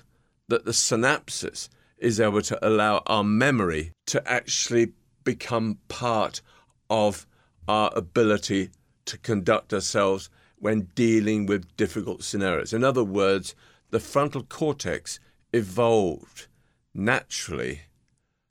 that 0.48 0.64
the 0.64 0.70
synapses 0.72 1.68
is 1.98 2.18
able 2.18 2.40
to 2.40 2.58
allow 2.66 3.02
our 3.06 3.22
memory 3.24 3.92
to 4.06 4.26
actually 4.30 4.92
become 5.24 5.78
part 5.88 6.40
of 6.88 7.26
our 7.68 7.90
ability 7.94 8.70
to 9.06 9.18
conduct 9.18 9.72
ourselves 9.72 10.28
when 10.58 10.88
dealing 10.94 11.46
with 11.46 11.76
difficult 11.76 12.22
scenarios. 12.22 12.72
In 12.72 12.84
other 12.84 13.04
words, 13.04 13.54
the 13.90 14.00
frontal 14.00 14.42
cortex 14.42 15.18
evolved 15.52 16.46
naturally 16.94 17.82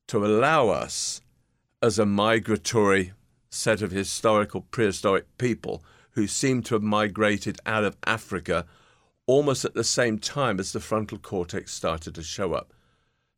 to 0.08 0.25
allow 0.25 0.69
us, 0.69 1.21
as 1.82 1.99
a 1.99 2.05
migratory 2.05 3.13
set 3.49 3.82
of 3.82 3.91
historical 3.91 4.62
prehistoric 4.62 5.25
people 5.38 5.84
who 6.12 6.27
seem 6.27 6.62
to 6.63 6.75
have 6.75 6.84
migrated 6.84 7.60
out 7.65 7.84
of 7.84 7.95
Africa 8.05 8.65
almost 9.25 9.63
at 9.63 9.75
the 9.75 9.84
same 9.84 10.17
time 10.17 10.60
as 10.60 10.73
the 10.73 10.79
frontal 10.79 11.19
cortex 11.19 11.73
started 11.73 12.15
to 12.15 12.23
show 12.23 12.53
up. 12.53 12.73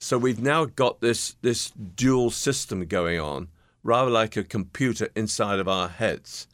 So 0.03 0.17
we've 0.17 0.41
now 0.41 0.65
got 0.65 0.99
this 0.99 1.35
this 1.43 1.69
dual 1.69 2.31
system 2.31 2.85
going 2.87 3.19
on, 3.19 3.49
rather 3.83 4.09
like 4.09 4.35
a 4.35 4.43
computer 4.43 5.09
inside 5.15 5.59
of 5.59 5.67
our 5.67 5.89
heads. 5.89 6.47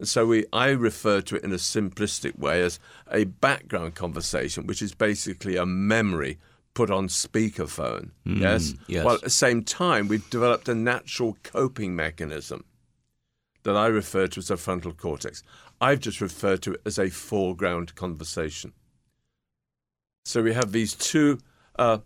And 0.00 0.08
so 0.08 0.26
we 0.26 0.46
I 0.52 0.70
refer 0.70 1.20
to 1.20 1.36
it 1.36 1.44
in 1.44 1.52
a 1.52 1.56
simplistic 1.56 2.36
way 2.36 2.60
as 2.60 2.80
a 3.10 3.24
background 3.24 3.94
conversation, 3.94 4.66
which 4.66 4.82
is 4.82 4.94
basically 4.94 5.56
a 5.56 5.64
memory 5.64 6.38
put 6.74 6.90
on 6.90 7.06
speakerphone. 7.06 8.10
yes? 8.24 8.74
yes. 8.88 9.04
While 9.04 9.14
at 9.14 9.22
the 9.22 9.30
same 9.30 9.62
time 9.62 10.08
we've 10.08 10.28
developed 10.28 10.68
a 10.68 10.74
natural 10.74 11.36
coping 11.44 11.94
mechanism 11.94 12.64
that 13.62 13.76
I 13.76 13.86
refer 13.86 14.26
to 14.26 14.40
as 14.40 14.50
a 14.50 14.56
frontal 14.56 14.92
cortex. 14.92 15.44
I've 15.80 16.00
just 16.00 16.20
referred 16.20 16.62
to 16.62 16.72
it 16.72 16.80
as 16.84 16.98
a 16.98 17.10
foreground 17.10 17.94
conversation. 17.94 18.72
So 20.24 20.42
we 20.42 20.52
have 20.52 20.72
these 20.72 20.94
two 20.94 21.38
uh, 21.78 21.98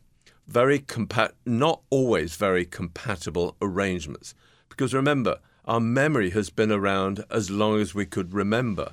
very 0.47 0.79
compat- 0.79 1.33
not 1.47 1.83
always 1.91 2.37
very 2.37 2.65
compatible 2.65 3.57
arrangements. 3.61 4.35
Because 4.69 4.95
remember, 4.95 5.39
Our 5.65 5.81
memory 5.81 6.31
has 6.31 6.51
been 6.51 6.73
around 6.73 7.25
as 7.31 7.49
long 7.49 7.81
as 7.81 7.95
we 7.95 8.05
could 8.05 8.35
remember. 8.35 8.93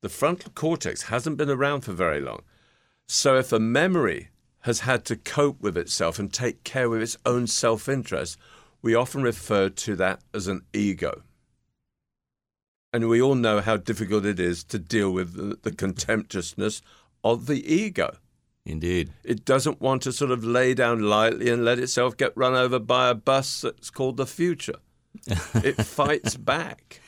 The 0.00 0.08
frontal 0.08 0.50
cortex 0.52 1.02
hasn't 1.02 1.36
been 1.36 1.50
around 1.50 1.82
for 1.82 1.92
very 1.92 2.20
long. 2.20 2.40
So 3.06 3.36
if 3.36 3.52
a 3.52 3.60
memory 3.60 4.30
has 4.62 4.80
had 4.80 5.04
to 5.06 5.16
cope 5.16 5.60
with 5.60 5.76
itself 5.76 6.18
and 6.18 6.32
take 6.32 6.64
care 6.64 6.92
of 6.92 7.00
its 7.00 7.16
own 7.24 7.46
self 7.46 7.88
interest, 7.88 8.36
we 8.80 8.96
often 8.96 9.22
refer 9.22 9.68
to 9.68 9.94
that 9.96 10.22
as 10.34 10.48
an 10.48 10.62
ego. 10.72 11.22
And 12.92 13.08
we 13.08 13.22
all 13.22 13.36
know 13.36 13.60
how 13.60 13.76
difficult 13.76 14.26
it 14.26 14.40
is 14.40 14.64
to 14.64 14.78
deal 14.80 15.12
with 15.12 15.34
the, 15.34 15.56
the 15.62 15.74
contemptuousness 15.74 16.82
of 17.22 17.46
the 17.46 17.64
ego. 17.72 18.16
Indeed. 18.64 19.10
It 19.24 19.44
doesn't 19.44 19.80
want 19.80 20.02
to 20.02 20.12
sort 20.12 20.30
of 20.30 20.44
lay 20.44 20.74
down 20.74 21.00
lightly 21.00 21.50
and 21.50 21.64
let 21.64 21.78
itself 21.78 22.16
get 22.16 22.32
run 22.36 22.54
over 22.54 22.78
by 22.78 23.10
a 23.10 23.14
bus 23.14 23.62
that's 23.62 23.90
called 23.90 24.16
the 24.16 24.26
future. 24.26 24.76
it 25.26 25.76
fights 25.76 26.36
back. 26.36 27.00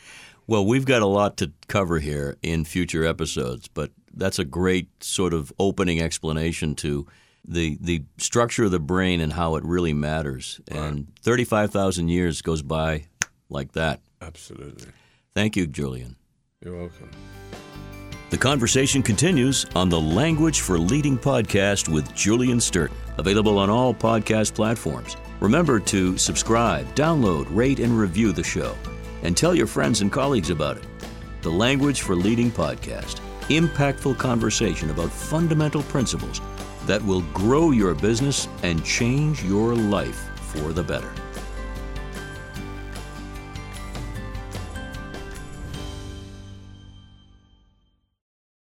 Well, 0.47 0.67
we've 0.67 0.85
got 0.85 1.01
a 1.01 1.07
lot 1.07 1.37
to 1.39 1.53
cover 1.69 2.01
here 2.01 2.37
in 2.43 2.65
future 2.65 3.05
episodes, 3.07 3.69
but 3.69 3.93
that's 4.13 4.39
a 4.39 4.45
great 4.45 4.89
sort 5.03 5.33
of 5.33 5.53
opening 5.59 6.01
explanation 6.01 6.75
to 6.77 7.07
the 7.47 7.79
the 7.81 8.05
structure 8.19 8.65
of 8.65 8.71
the 8.71 8.79
brain 8.81 9.21
and 9.21 9.33
how 9.33 9.57
it 9.57 9.65
really 9.65 9.95
matters. 9.95 10.61
Right. 10.71 10.81
And 10.81 11.13
35,000 11.23 12.09
years 12.09 12.43
goes 12.43 12.63
by 12.63 13.07
like 13.49 13.73
that. 13.73 14.01
Absolutely. 14.21 14.89
Thank 15.35 15.57
you, 15.57 15.67
Julian. 15.67 16.17
You're 16.63 16.77
welcome. 16.77 17.11
The 18.35 18.41
conversation 18.41 19.01
continues 19.01 19.65
on 19.77 19.89
the 19.89 20.01
Language 20.01 20.63
for 20.63 20.77
Leading 20.77 21.17
podcast 21.17 21.89
with 21.89 22.13
Julian 22.17 22.59
Sturton, 22.59 22.97
available 23.17 23.61
on 23.61 23.71
all 23.71 23.95
podcast 23.95 24.55
platforms. 24.55 25.17
Remember 25.39 25.79
to 25.79 26.19
subscribe, 26.19 26.93
download, 26.97 27.47
rate, 27.51 27.79
and 27.79 27.97
review 27.97 28.33
the 28.33 28.43
show, 28.43 28.77
and 29.23 29.37
tell 29.37 29.55
your 29.55 29.69
friends 29.69 30.01
and 30.01 30.11
colleagues 30.11 30.51
about 30.51 30.79
it. 30.79 30.85
The 31.43 31.51
Language 31.51 32.01
for 32.01 32.17
Leading 32.17 32.51
podcast, 32.51 33.21
impactful 33.51 34.19
conversation 34.19 34.91
about 34.91 35.13
fundamental 35.13 35.85
principles 35.85 36.41
that 36.87 37.05
will 37.05 37.23
grow 37.35 37.71
your 37.71 37.95
business 37.95 38.49
and 38.65 38.85
change 38.85 39.45
your 39.45 39.77
life 39.77 40.29
for 40.41 40.73
the 40.73 40.83
better. 40.83 41.13